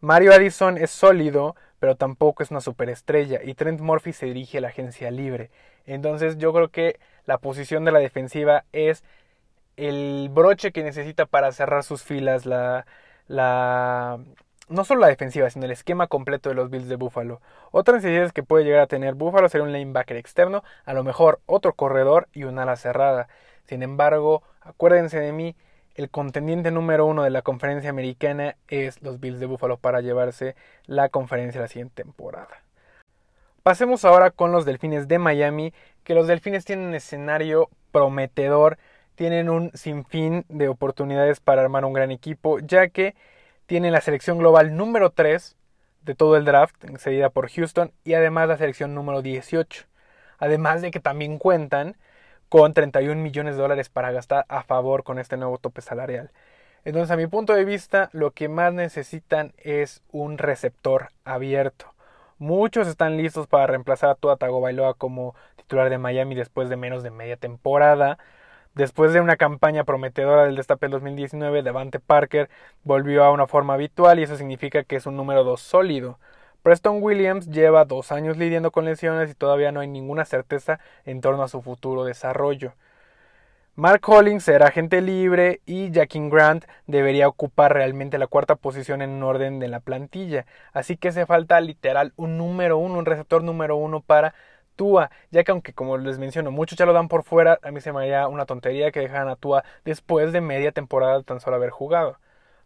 Mario 0.00 0.32
Addison 0.32 0.78
es 0.78 0.92
sólido, 0.92 1.56
pero 1.80 1.96
tampoco 1.96 2.44
es 2.44 2.52
una 2.52 2.60
superestrella, 2.60 3.40
y 3.42 3.54
Trent 3.54 3.80
Murphy 3.80 4.12
se 4.12 4.26
dirige 4.26 4.58
a 4.58 4.60
la 4.60 4.68
agencia 4.68 5.10
libre. 5.10 5.50
Entonces 5.84 6.38
yo 6.38 6.52
creo 6.52 6.68
que 6.68 7.00
la 7.26 7.38
posición 7.38 7.84
de 7.84 7.90
la 7.90 7.98
defensiva 7.98 8.64
es 8.72 9.02
el 9.76 10.28
broche 10.30 10.72
que 10.72 10.82
necesita 10.82 11.26
para 11.26 11.52
cerrar 11.52 11.84
sus 11.84 12.02
filas, 12.02 12.46
la, 12.46 12.86
la, 13.28 14.18
no 14.68 14.84
solo 14.84 15.00
la 15.00 15.08
defensiva, 15.08 15.50
sino 15.50 15.64
el 15.64 15.70
esquema 15.70 16.06
completo 16.06 16.48
de 16.48 16.54
los 16.54 16.70
Bills 16.70 16.88
de 16.88 16.96
Buffalo. 16.96 17.40
Otras 17.70 17.96
necesidades 17.96 18.32
que 18.32 18.42
puede 18.42 18.64
llegar 18.64 18.80
a 18.80 18.86
tener 18.86 19.14
Buffalo 19.14 19.48
sería 19.48 19.66
un 19.66 19.72
linebacker 19.72 20.16
externo, 20.16 20.62
a 20.84 20.94
lo 20.94 21.04
mejor 21.04 21.40
otro 21.46 21.74
corredor 21.74 22.28
y 22.32 22.44
un 22.44 22.58
ala 22.58 22.76
cerrada. 22.76 23.28
Sin 23.66 23.82
embargo, 23.82 24.42
acuérdense 24.60 25.18
de 25.18 25.32
mí, 25.32 25.56
el 25.94 26.08
contendiente 26.10 26.70
número 26.70 27.04
uno 27.06 27.22
de 27.22 27.30
la 27.30 27.42
conferencia 27.42 27.90
americana 27.90 28.56
es 28.68 29.02
los 29.02 29.20
Bills 29.20 29.40
de 29.40 29.46
Buffalo 29.46 29.76
para 29.76 30.00
llevarse 30.00 30.56
la 30.86 31.08
conferencia 31.08 31.60
la 31.60 31.68
siguiente 31.68 32.02
temporada. 32.02 32.62
Pasemos 33.62 34.04
ahora 34.04 34.30
con 34.30 34.52
los 34.52 34.64
Delfines 34.64 35.06
de 35.06 35.18
Miami, 35.18 35.72
que 36.02 36.14
los 36.14 36.26
Delfines 36.26 36.64
tienen 36.64 36.88
un 36.88 36.94
escenario 36.94 37.68
prometedor 37.92 38.78
tienen 39.14 39.48
un 39.50 39.70
sinfín 39.74 40.44
de 40.48 40.68
oportunidades 40.68 41.40
para 41.40 41.62
armar 41.62 41.84
un 41.84 41.92
gran 41.92 42.10
equipo, 42.10 42.58
ya 42.58 42.88
que 42.88 43.14
tienen 43.66 43.92
la 43.92 44.00
selección 44.00 44.38
global 44.38 44.76
número 44.76 45.10
3 45.10 45.56
de 46.02 46.14
todo 46.14 46.36
el 46.36 46.44
draft, 46.44 46.76
seguida 46.98 47.30
por 47.30 47.48
Houston, 47.50 47.92
y 48.04 48.14
además 48.14 48.48
la 48.48 48.56
selección 48.56 48.94
número 48.94 49.22
18. 49.22 49.84
Además 50.38 50.82
de 50.82 50.90
que 50.90 51.00
también 51.00 51.38
cuentan 51.38 51.96
con 52.48 52.74
31 52.74 53.20
millones 53.22 53.56
de 53.56 53.62
dólares 53.62 53.88
para 53.88 54.12
gastar 54.12 54.44
a 54.48 54.62
favor 54.62 55.04
con 55.04 55.18
este 55.18 55.36
nuevo 55.36 55.58
tope 55.58 55.80
salarial. 55.80 56.30
Entonces, 56.84 57.10
a 57.12 57.16
mi 57.16 57.26
punto 57.28 57.54
de 57.54 57.64
vista, 57.64 58.10
lo 58.12 58.32
que 58.32 58.48
más 58.48 58.74
necesitan 58.74 59.54
es 59.56 60.02
un 60.10 60.36
receptor 60.36 61.10
abierto. 61.24 61.94
Muchos 62.38 62.88
están 62.88 63.16
listos 63.16 63.46
para 63.46 63.68
reemplazar 63.68 64.10
a 64.10 64.14
Tua 64.16 64.36
Tagovailoa 64.36 64.94
como 64.94 65.36
titular 65.56 65.90
de 65.90 65.98
Miami 65.98 66.34
después 66.34 66.68
de 66.68 66.76
menos 66.76 67.04
de 67.04 67.10
media 67.10 67.36
temporada, 67.36 68.18
Después 68.74 69.12
de 69.12 69.20
una 69.20 69.36
campaña 69.36 69.84
prometedora 69.84 70.44
del 70.44 70.56
destape 70.56 70.88
2019, 70.88 71.62
Devante 71.62 72.00
Parker 72.00 72.48
volvió 72.84 73.22
a 73.22 73.30
una 73.30 73.46
forma 73.46 73.74
habitual 73.74 74.18
y 74.18 74.22
eso 74.22 74.36
significa 74.36 74.82
que 74.82 74.96
es 74.96 75.04
un 75.04 75.16
número 75.16 75.44
2 75.44 75.60
sólido. 75.60 76.18
Preston 76.62 77.02
Williams 77.02 77.48
lleva 77.50 77.84
dos 77.84 78.12
años 78.12 78.38
lidiando 78.38 78.70
con 78.70 78.86
lesiones 78.86 79.30
y 79.30 79.34
todavía 79.34 79.72
no 79.72 79.80
hay 79.80 79.88
ninguna 79.88 80.24
certeza 80.24 80.80
en 81.04 81.20
torno 81.20 81.42
a 81.42 81.48
su 81.48 81.60
futuro 81.60 82.04
desarrollo. 82.04 82.72
Mark 83.74 84.02
Hollings 84.06 84.44
será 84.44 84.66
agente 84.66 85.00
libre 85.00 85.60
y 85.66 85.90
Jackie 85.90 86.28
Grant 86.28 86.66
debería 86.86 87.26
ocupar 87.26 87.72
realmente 87.72 88.18
la 88.18 88.26
cuarta 88.26 88.54
posición 88.54 89.00
en 89.00 89.22
orden 89.22 89.58
de 89.60 89.68
la 89.68 89.80
plantilla. 89.80 90.44
Así 90.72 90.96
que 90.96 91.08
hace 91.08 91.26
falta 91.26 91.60
literal 91.60 92.12
un 92.16 92.36
número 92.36 92.76
uno, 92.76 92.98
un 92.98 93.06
receptor 93.06 93.42
número 93.42 93.76
uno 93.76 94.00
para 94.00 94.34
Ya 95.30 95.44
que 95.44 95.52
aunque 95.52 95.72
como 95.72 95.98
les 95.98 96.18
menciono, 96.18 96.50
muchos 96.50 96.78
ya 96.78 96.86
lo 96.86 96.92
dan 96.92 97.08
por 97.08 97.22
fuera, 97.24 97.58
a 97.62 97.70
mí 97.70 97.80
se 97.80 97.92
me 97.92 98.00
haría 98.00 98.28
una 98.28 98.46
tontería 98.46 98.90
que 98.92 99.00
dejaran 99.00 99.28
a 99.28 99.36
Tua 99.36 99.64
después 99.84 100.32
de 100.32 100.40
media 100.40 100.72
temporada 100.72 101.22
tan 101.22 101.40
solo 101.40 101.56
haber 101.56 101.70
jugado. 101.70 102.18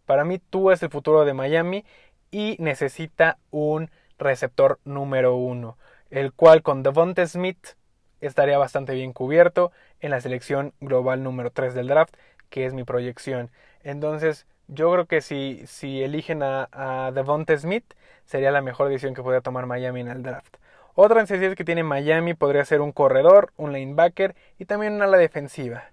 Para 0.06 0.24
mí 0.24 0.38
Tua 0.38 0.74
es 0.74 0.82
el 0.82 0.90
futuro 0.90 1.24
de 1.24 1.34
Miami 1.34 1.84
y 2.30 2.56
necesita 2.60 3.38
un 3.50 3.90
receptor 4.18 4.78
número 4.84 5.36
uno, 5.36 5.78
el 6.10 6.32
cual 6.32 6.62
con 6.62 6.82
Devonta 6.82 7.26
Smith 7.26 7.76
estaría 8.20 8.58
bastante 8.58 8.94
bien 8.94 9.12
cubierto 9.12 9.72
en 10.00 10.10
la 10.10 10.20
selección 10.20 10.72
global 10.80 11.22
número 11.22 11.50
3 11.50 11.74
del 11.74 11.88
draft, 11.88 12.14
que 12.50 12.66
es 12.66 12.74
mi 12.74 12.84
proyección. 12.84 13.50
Entonces, 13.82 14.46
yo 14.68 14.90
creo 14.92 15.06
que 15.06 15.20
si, 15.20 15.62
si 15.66 16.02
eligen 16.02 16.42
a, 16.42 16.68
a 16.72 17.12
Devonta 17.12 17.56
Smith, 17.56 17.84
sería 18.24 18.50
la 18.50 18.62
mejor 18.62 18.88
decisión 18.88 19.14
que 19.14 19.22
podría 19.22 19.40
tomar 19.40 19.66
Miami 19.66 20.00
en 20.00 20.08
el 20.08 20.22
draft. 20.22 20.56
Otra 20.98 21.20
necesidad 21.20 21.54
que 21.54 21.64
tiene 21.64 21.84
Miami 21.84 22.32
podría 22.32 22.64
ser 22.64 22.80
un 22.80 22.90
corredor, 22.90 23.52
un 23.58 23.74
linebacker 23.74 24.34
y 24.58 24.64
también 24.64 24.94
una 24.94 25.04
ala 25.04 25.18
defensiva. 25.18 25.90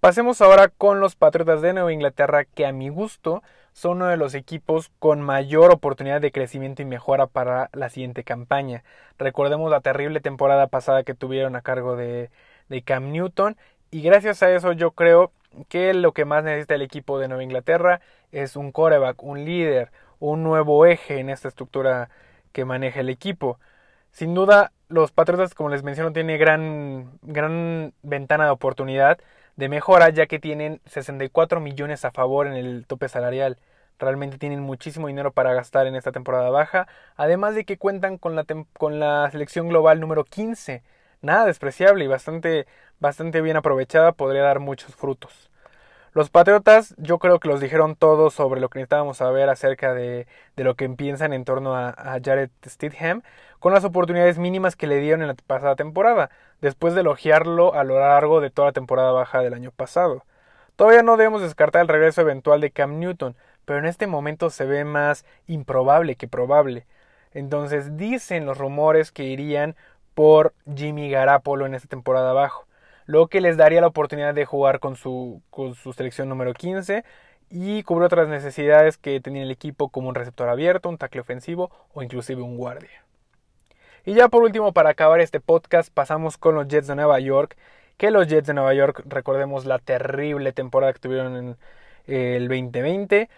Pasemos 0.00 0.42
ahora 0.42 0.68
con 0.68 1.00
los 1.00 1.16
Patriotas 1.16 1.62
de 1.62 1.72
Nueva 1.72 1.90
Inglaterra, 1.90 2.44
que 2.44 2.66
a 2.66 2.72
mi 2.72 2.90
gusto 2.90 3.42
son 3.72 3.96
uno 3.96 4.08
de 4.08 4.18
los 4.18 4.34
equipos 4.34 4.92
con 4.98 5.22
mayor 5.22 5.72
oportunidad 5.72 6.20
de 6.20 6.30
crecimiento 6.30 6.82
y 6.82 6.84
mejora 6.84 7.26
para 7.26 7.70
la 7.72 7.88
siguiente 7.88 8.22
campaña. 8.22 8.84
Recordemos 9.18 9.70
la 9.70 9.80
terrible 9.80 10.20
temporada 10.20 10.66
pasada 10.66 11.02
que 11.02 11.14
tuvieron 11.14 11.56
a 11.56 11.62
cargo 11.62 11.96
de, 11.96 12.30
de 12.68 12.82
Cam 12.82 13.10
Newton 13.12 13.56
y 13.90 14.02
gracias 14.02 14.42
a 14.42 14.50
eso 14.50 14.72
yo 14.72 14.90
creo 14.90 15.32
que 15.70 15.94
lo 15.94 16.12
que 16.12 16.26
más 16.26 16.44
necesita 16.44 16.74
el 16.74 16.82
equipo 16.82 17.18
de 17.18 17.28
Nueva 17.28 17.44
Inglaterra 17.44 18.02
es 18.30 18.56
un 18.56 18.72
coreback, 18.72 19.22
un 19.22 19.46
líder, 19.46 19.90
un 20.18 20.42
nuevo 20.42 20.84
eje 20.84 21.18
en 21.18 21.30
esta 21.30 21.48
estructura 21.48 22.10
que 22.52 22.66
maneja 22.66 23.00
el 23.00 23.08
equipo. 23.08 23.58
Sin 24.12 24.34
duda, 24.34 24.72
los 24.88 25.12
Patriotas, 25.12 25.54
como 25.54 25.70
les 25.70 25.82
menciono, 25.82 26.12
tienen 26.12 26.38
gran, 26.38 27.18
gran 27.22 27.94
ventana 28.02 28.44
de 28.44 28.50
oportunidad 28.50 29.18
de 29.56 29.68
mejora, 29.68 30.10
ya 30.10 30.26
que 30.26 30.38
tienen 30.38 30.80
64 30.86 31.60
millones 31.60 32.04
a 32.04 32.10
favor 32.10 32.46
en 32.46 32.54
el 32.54 32.86
tope 32.86 33.08
salarial. 33.08 33.58
Realmente 33.98 34.38
tienen 34.38 34.60
muchísimo 34.60 35.08
dinero 35.08 35.32
para 35.32 35.54
gastar 35.54 35.86
en 35.86 35.94
esta 35.94 36.12
temporada 36.12 36.50
baja, 36.50 36.88
además 37.16 37.54
de 37.54 37.64
que 37.64 37.76
cuentan 37.78 38.18
con 38.18 38.34
la, 38.34 38.44
con 38.78 38.98
la 38.98 39.30
selección 39.30 39.68
global 39.68 40.00
número 40.00 40.24
15. 40.24 40.82
Nada 41.22 41.44
despreciable 41.44 42.04
y 42.04 42.08
bastante, 42.08 42.66
bastante 42.98 43.42
bien 43.42 43.56
aprovechada, 43.58 44.12
podría 44.12 44.42
dar 44.42 44.58
muchos 44.60 44.94
frutos. 44.94 45.49
Los 46.12 46.28
Patriotas, 46.28 46.92
yo 46.98 47.20
creo 47.20 47.38
que 47.38 47.46
los 47.46 47.60
dijeron 47.60 47.94
todo 47.94 48.30
sobre 48.30 48.60
lo 48.60 48.68
que 48.68 48.80
necesitábamos 48.80 49.18
saber 49.18 49.48
acerca 49.48 49.94
de, 49.94 50.26
lo 50.56 50.74
que 50.74 50.88
piensan 50.88 51.32
en 51.32 51.44
torno 51.44 51.76
a, 51.76 51.94
Jared 52.24 52.50
Stidham, 52.66 53.22
con 53.60 53.72
las 53.72 53.84
oportunidades 53.84 54.36
mínimas 54.36 54.74
que 54.74 54.88
le 54.88 54.98
dieron 54.98 55.22
en 55.22 55.28
la 55.28 55.34
pasada 55.34 55.76
temporada, 55.76 56.30
después 56.60 56.94
de 56.94 57.02
elogiarlo 57.02 57.74
a 57.74 57.84
lo 57.84 58.00
largo 58.00 58.40
de 58.40 58.50
toda 58.50 58.68
la 58.68 58.72
temporada 58.72 59.12
baja 59.12 59.40
del 59.40 59.54
año 59.54 59.70
pasado. 59.70 60.24
Todavía 60.74 61.04
no 61.04 61.16
debemos 61.16 61.42
descartar 61.42 61.82
el 61.82 61.88
regreso 61.88 62.22
eventual 62.22 62.60
de 62.60 62.72
Cam 62.72 62.98
Newton, 62.98 63.36
pero 63.64 63.78
en 63.78 63.86
este 63.86 64.08
momento 64.08 64.50
se 64.50 64.64
ve 64.64 64.84
más 64.84 65.24
improbable 65.46 66.16
que 66.16 66.26
probable. 66.26 66.86
Entonces 67.34 67.96
dicen 67.96 68.46
los 68.46 68.58
rumores 68.58 69.12
que 69.12 69.24
irían 69.24 69.76
por 70.14 70.54
Jimmy 70.74 71.08
Garapolo 71.08 71.66
en 71.66 71.74
esta 71.74 71.86
temporada 71.86 72.32
bajo 72.32 72.66
lo 73.06 73.28
que 73.28 73.40
les 73.40 73.56
daría 73.56 73.80
la 73.80 73.86
oportunidad 73.88 74.34
de 74.34 74.44
jugar 74.44 74.80
con 74.80 74.96
su, 74.96 75.42
con 75.50 75.74
su 75.74 75.92
selección 75.92 76.28
número 76.28 76.54
15 76.54 77.04
y 77.50 77.82
cubrir 77.82 78.06
otras 78.06 78.28
necesidades 78.28 78.96
que 78.96 79.20
tenía 79.20 79.42
el 79.42 79.50
equipo 79.50 79.88
como 79.88 80.08
un 80.08 80.14
receptor 80.14 80.48
abierto, 80.48 80.88
un 80.88 80.98
tackle 80.98 81.20
ofensivo 81.20 81.70
o 81.92 82.02
inclusive 82.02 82.42
un 82.42 82.56
guardia. 82.56 83.04
Y 84.04 84.14
ya 84.14 84.28
por 84.28 84.42
último, 84.42 84.72
para 84.72 84.90
acabar 84.90 85.20
este 85.20 85.40
podcast, 85.40 85.92
pasamos 85.92 86.38
con 86.38 86.54
los 86.54 86.68
Jets 86.68 86.86
de 86.86 86.94
Nueva 86.94 87.20
York, 87.20 87.56
que 87.96 88.10
los 88.10 88.28
Jets 88.28 88.46
de 88.46 88.54
Nueva 88.54 88.72
York, 88.72 89.02
recordemos 89.06 89.66
la 89.66 89.78
terrible 89.78 90.52
temporada 90.52 90.92
que 90.92 91.00
tuvieron 91.00 91.36
en 91.36 91.56
el 92.06 92.48
2020, 92.48 93.28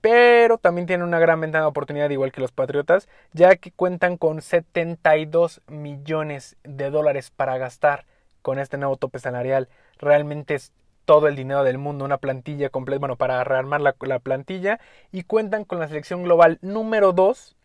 pero 0.00 0.58
también 0.58 0.86
tienen 0.86 1.06
una 1.06 1.18
gran 1.18 1.40
ventana 1.40 1.64
de 1.64 1.70
oportunidad 1.70 2.10
igual 2.10 2.30
que 2.30 2.40
los 2.40 2.52
Patriotas, 2.52 3.08
ya 3.32 3.56
que 3.56 3.72
cuentan 3.72 4.16
con 4.16 4.42
72 4.42 5.62
millones 5.66 6.56
de 6.62 6.90
dólares 6.90 7.30
para 7.30 7.56
gastar 7.58 8.04
con 8.42 8.58
este 8.58 8.76
nuevo 8.76 8.96
tope 8.96 9.18
salarial. 9.18 9.68
Realmente 9.98 10.54
es 10.54 10.72
todo 11.04 11.28
el 11.28 11.36
dinero 11.36 11.64
del 11.64 11.78
mundo, 11.78 12.04
una 12.04 12.18
plantilla 12.18 12.70
completa, 12.70 13.00
bueno, 13.00 13.16
para 13.16 13.42
rearmar 13.44 13.80
la, 13.80 14.18
plantilla 14.20 14.80
y 15.10 15.24
cuentan 15.24 15.64
con 15.64 15.78
la 15.78 15.88
selección 15.88 16.22
global 16.22 16.58
número 16.62 17.12
2 17.12 17.56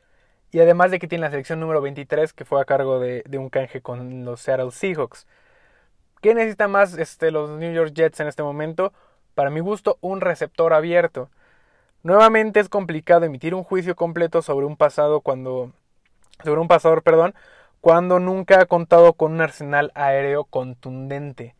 y 0.51 0.59
además 0.59 0.91
de 0.91 0.99
que 0.99 1.07
tienen 1.07 1.23
la 1.23 1.31
selección 1.31 1.59
número 1.59 1.81
23 1.81 2.33
que 2.33 2.45
fue 2.45 2.61
a 2.61 2.65
cargo 2.65 2.99
de, 2.99 3.23
un 3.37 3.49
canje 3.49 3.81
con 3.81 4.25
los 4.25 4.41
Seattle 4.41 4.71
Seahawks. 4.71 5.27
¿Qué 6.21 6.33
necesita 6.33 6.67
más 6.67 6.97
este, 6.97 7.31
los 7.31 7.51
New 7.51 7.73
York 7.73 7.93
Jets 7.93 8.19
en 8.19 8.27
este 8.27 8.41
momento? 8.43 8.91
Para 9.35 9.51
mi 9.51 9.59
gusto, 9.59 9.97
un 10.01 10.21
receptor 10.21 10.73
abierto. 10.73 11.29
Nuevamente 12.01 12.59
es 12.59 12.69
complicado 12.69 13.25
emitir 13.25 13.53
un 13.53 13.63
juicio 13.63 13.95
completo 13.95 14.41
sobre 14.41 14.65
un 14.65 14.77
pasado 14.77 15.21
cuando 15.21 15.71
sobre 16.43 16.61
un 16.61 16.67
pasador, 16.67 17.03
perdón, 17.03 17.33
cuando 17.81 18.19
nunca 18.19 18.61
ha 18.61 18.65
contado 18.65 19.13
con 19.13 19.33
un 19.33 19.41
arsenal 19.41 19.91
aéreo 19.95 20.45
contundente. 20.45 21.55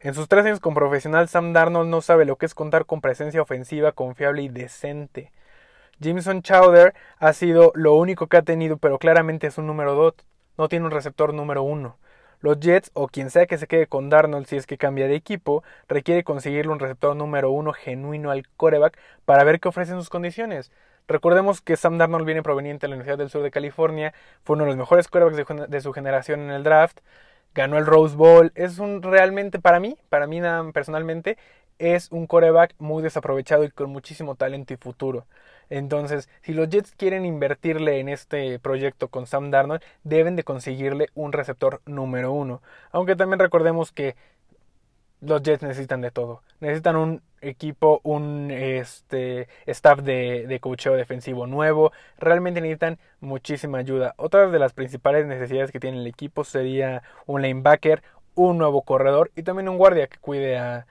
En 0.00 0.14
sus 0.14 0.28
tres 0.28 0.44
años 0.44 0.60
como 0.60 0.76
profesional, 0.76 1.28
Sam 1.28 1.52
Darnold 1.52 1.88
no 1.88 2.00
sabe 2.00 2.24
lo 2.24 2.36
que 2.36 2.46
es 2.46 2.54
contar 2.54 2.86
con 2.86 3.00
presencia 3.00 3.42
ofensiva 3.42 3.92
confiable 3.92 4.42
y 4.42 4.48
decente. 4.48 5.32
Jameson 5.98 6.42
Chowder 6.42 6.94
ha 7.18 7.32
sido 7.32 7.72
lo 7.74 7.94
único 7.94 8.26
que 8.26 8.36
ha 8.36 8.42
tenido, 8.42 8.76
pero 8.76 8.98
claramente 8.98 9.46
es 9.46 9.56
un 9.56 9.66
número 9.66 9.94
2. 9.94 10.14
No 10.58 10.68
tiene 10.68 10.84
un 10.84 10.90
receptor 10.90 11.32
número 11.32 11.62
1. 11.62 11.96
Los 12.40 12.60
Jets, 12.60 12.90
o 12.92 13.08
quien 13.08 13.30
sea 13.30 13.46
que 13.46 13.56
se 13.56 13.66
quede 13.66 13.86
con 13.86 14.10
Darnold 14.10 14.46
si 14.46 14.56
es 14.56 14.66
que 14.66 14.76
cambia 14.76 15.08
de 15.08 15.14
equipo, 15.14 15.64
requiere 15.88 16.22
conseguirle 16.22 16.72
un 16.72 16.78
receptor 16.78 17.16
número 17.16 17.50
1 17.50 17.72
genuino 17.72 18.30
al 18.30 18.46
coreback 18.56 18.98
para 19.24 19.44
ver 19.44 19.58
qué 19.58 19.68
ofrecen 19.68 19.96
sus 19.96 20.10
condiciones. 20.10 20.70
Recordemos 21.08 21.60
que 21.60 21.76
Sam 21.76 21.98
Darnold 21.98 22.26
viene 22.26 22.42
proveniente 22.42 22.86
de 22.86 22.88
la 22.88 22.96
Universidad 22.96 23.18
del 23.18 23.30
Sur 23.30 23.42
de 23.42 23.52
California, 23.52 24.12
fue 24.42 24.54
uno 24.54 24.64
de 24.64 24.70
los 24.70 24.76
mejores 24.76 25.06
quarterbacks 25.06 25.70
de, 25.70 25.80
su 25.80 25.92
generación 25.92 26.40
en 26.40 26.50
el 26.50 26.64
draft, 26.64 26.98
ganó 27.54 27.78
el 27.78 27.86
Rose 27.86 28.16
Bowl, 28.16 28.50
es 28.56 28.80
un 28.80 29.02
realmente 29.02 29.60
para 29.60 29.78
mí, 29.78 29.96
para 30.08 30.26
mí 30.26 30.40
personalmente, 30.72 31.38
es 31.78 32.10
un 32.10 32.26
coreback 32.26 32.74
muy 32.78 33.04
desaprovechado 33.04 33.62
y 33.62 33.70
con 33.70 33.90
muchísimo 33.90 34.34
talento 34.34 34.74
y 34.74 34.78
futuro. 34.78 35.26
Entonces, 35.70 36.28
si 36.42 36.52
los 36.54 36.68
Jets 36.68 36.92
quieren 36.96 37.24
invertirle 37.24 38.00
en 38.00 38.08
este 38.08 38.58
proyecto 38.58 39.08
con 39.08 39.26
Sam 39.26 39.50
Darnold, 39.50 39.82
deben 40.02 40.34
de 40.34 40.42
conseguirle 40.44 41.08
un 41.14 41.32
receptor 41.32 41.82
número 41.86 42.32
uno. 42.32 42.62
Aunque 42.90 43.16
también 43.16 43.38
recordemos 43.38 43.92
que 43.92 44.16
los 45.20 45.42
Jets 45.42 45.62
necesitan 45.62 46.00
de 46.00 46.10
todo. 46.10 46.42
Necesitan 46.60 46.96
un 46.96 47.22
equipo, 47.40 48.00
un 48.02 48.50
este, 48.50 49.48
staff 49.66 50.00
de, 50.00 50.46
de 50.46 50.60
coacheo 50.60 50.94
defensivo 50.94 51.46
nuevo. 51.46 51.92
Realmente 52.18 52.60
necesitan 52.60 52.98
muchísima 53.20 53.78
ayuda. 53.78 54.14
Otra 54.16 54.48
de 54.48 54.58
las 54.58 54.72
principales 54.72 55.26
necesidades 55.26 55.72
que 55.72 55.80
tiene 55.80 55.98
el 55.98 56.06
equipo 56.06 56.44
sería 56.44 57.02
un 57.26 57.42
linebacker, 57.42 58.02
un 58.34 58.58
nuevo 58.58 58.82
corredor 58.82 59.30
y 59.36 59.42
también 59.42 59.68
un 59.68 59.78
guardia 59.78 60.06
que 60.08 60.18
cuide 60.18 60.58
a, 60.58 60.86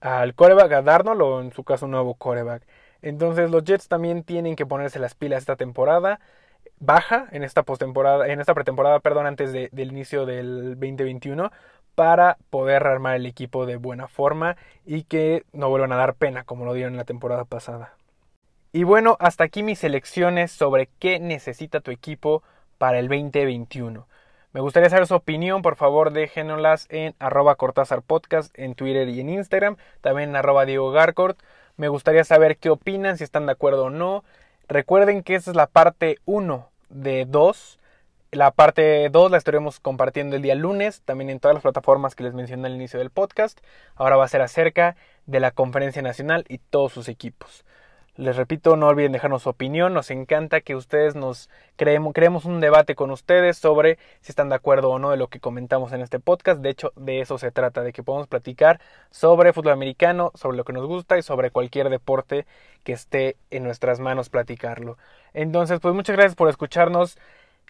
al 0.00 0.34
coreback, 0.34 0.72
a 0.72 0.82
Darnold 0.82 1.22
o 1.22 1.40
en 1.40 1.52
su 1.52 1.64
caso 1.64 1.86
un 1.86 1.92
nuevo 1.92 2.14
coreback. 2.14 2.62
Entonces 3.02 3.50
los 3.50 3.64
Jets 3.64 3.88
también 3.88 4.24
tienen 4.24 4.56
que 4.56 4.66
ponerse 4.66 4.98
las 4.98 5.14
pilas 5.14 5.40
esta 5.40 5.56
temporada 5.56 6.20
baja 6.78 7.28
en 7.32 7.42
esta 7.42 7.62
postemporada, 7.62 8.28
en 8.28 8.40
esta 8.40 8.54
pretemporada, 8.54 9.00
perdón, 9.00 9.26
antes 9.26 9.52
del 9.52 9.88
inicio 9.88 10.26
del 10.26 10.74
2021 10.78 11.50
para 11.96 12.36
poder 12.50 12.86
armar 12.86 13.16
el 13.16 13.26
equipo 13.26 13.66
de 13.66 13.76
buena 13.76 14.06
forma 14.06 14.56
y 14.84 15.02
que 15.02 15.44
no 15.52 15.70
vuelvan 15.70 15.92
a 15.92 15.96
dar 15.96 16.14
pena 16.14 16.44
como 16.44 16.64
lo 16.64 16.74
dieron 16.74 16.92
en 16.92 16.98
la 16.98 17.04
temporada 17.04 17.44
pasada. 17.44 17.94
Y 18.72 18.84
bueno, 18.84 19.16
hasta 19.18 19.44
aquí 19.44 19.62
mis 19.62 19.78
selecciones 19.78 20.52
sobre 20.52 20.90
qué 20.98 21.18
necesita 21.18 21.80
tu 21.80 21.90
equipo 21.90 22.42
para 22.76 22.98
el 22.98 23.08
2021. 23.08 24.06
Me 24.52 24.60
gustaría 24.60 24.90
saber 24.90 25.06
su 25.06 25.14
opinión, 25.14 25.62
por 25.62 25.76
favor 25.76 26.12
déjenoslas 26.12 26.86
en 26.90 27.14
arroba 27.18 27.56
Cortázar 27.56 28.02
en 28.54 28.74
Twitter 28.74 29.08
y 29.08 29.20
en 29.20 29.30
Instagram, 29.30 29.76
también 30.02 30.30
en 30.30 30.36
arroba 30.36 30.66
Diego 30.66 30.90
Garcourt. 30.90 31.38
Me 31.78 31.88
gustaría 31.88 32.24
saber 32.24 32.58
qué 32.58 32.68
opinan, 32.68 33.16
si 33.16 33.24
están 33.24 33.46
de 33.46 33.52
acuerdo 33.52 33.86
o 33.86 33.90
no. 33.90 34.22
Recuerden 34.68 35.22
que 35.22 35.34
esta 35.34 35.50
es 35.50 35.56
la 35.56 35.66
parte 35.66 36.18
1 36.26 36.68
de 36.90 37.24
2 37.24 37.78
La 38.32 38.50
parte 38.50 39.08
2 39.08 39.30
la 39.30 39.38
estaremos 39.38 39.78
compartiendo 39.78 40.36
el 40.36 40.42
día 40.42 40.56
lunes, 40.56 41.00
también 41.02 41.30
en 41.30 41.38
todas 41.38 41.54
las 41.54 41.62
plataformas 41.62 42.14
que 42.14 42.24
les 42.24 42.34
mencioné 42.34 42.66
al 42.66 42.74
inicio 42.74 42.98
del 42.98 43.10
podcast. 43.10 43.60
Ahora 43.94 44.16
va 44.16 44.24
a 44.24 44.28
ser 44.28 44.42
acerca 44.42 44.96
de 45.26 45.38
la 45.40 45.52
conferencia 45.52 46.02
nacional 46.02 46.44
y 46.48 46.58
todos 46.58 46.92
sus 46.92 47.08
equipos. 47.08 47.64
Les 48.16 48.34
repito, 48.34 48.76
no 48.76 48.88
olviden 48.88 49.12
dejarnos 49.12 49.42
su 49.42 49.50
opinión. 49.50 49.92
Nos 49.92 50.10
encanta 50.10 50.62
que 50.62 50.74
ustedes 50.74 51.14
nos 51.14 51.50
creemos, 51.76 52.14
creemos 52.14 52.46
un 52.46 52.60
debate 52.60 52.94
con 52.94 53.10
ustedes 53.10 53.58
sobre 53.58 53.98
si 54.22 54.32
están 54.32 54.48
de 54.48 54.54
acuerdo 54.54 54.90
o 54.90 54.98
no 54.98 55.10
de 55.10 55.18
lo 55.18 55.28
que 55.28 55.38
comentamos 55.38 55.92
en 55.92 56.00
este 56.00 56.18
podcast. 56.18 56.62
De 56.62 56.70
hecho, 56.70 56.92
de 56.96 57.20
eso 57.20 57.36
se 57.36 57.50
trata, 57.50 57.82
de 57.82 57.92
que 57.92 58.02
podamos 58.02 58.26
platicar 58.26 58.80
sobre 59.10 59.52
fútbol 59.52 59.72
americano, 59.72 60.32
sobre 60.34 60.56
lo 60.56 60.64
que 60.64 60.72
nos 60.72 60.86
gusta 60.86 61.18
y 61.18 61.22
sobre 61.22 61.50
cualquier 61.50 61.90
deporte 61.90 62.46
que 62.84 62.92
esté 62.92 63.36
en 63.50 63.64
nuestras 63.64 64.00
manos 64.00 64.30
platicarlo. 64.30 64.96
Entonces, 65.34 65.78
pues 65.78 65.94
muchas 65.94 66.16
gracias 66.16 66.36
por 66.36 66.48
escucharnos. 66.48 67.18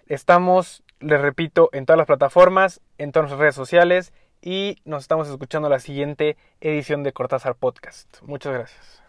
Estamos, 0.08 0.84
les 1.00 1.20
repito, 1.20 1.68
en 1.72 1.84
todas 1.84 1.98
las 1.98 2.06
plataformas, 2.06 2.80
en 2.98 3.10
todas 3.10 3.24
nuestras 3.24 3.40
redes 3.40 3.54
sociales 3.56 4.12
y 4.40 4.78
nos 4.84 5.02
estamos 5.02 5.28
escuchando 5.28 5.68
la 5.68 5.80
siguiente 5.80 6.36
edición 6.60 7.02
de 7.02 7.12
Cortázar 7.12 7.56
Podcast. 7.56 8.22
Muchas 8.22 8.52
gracias. 8.52 9.02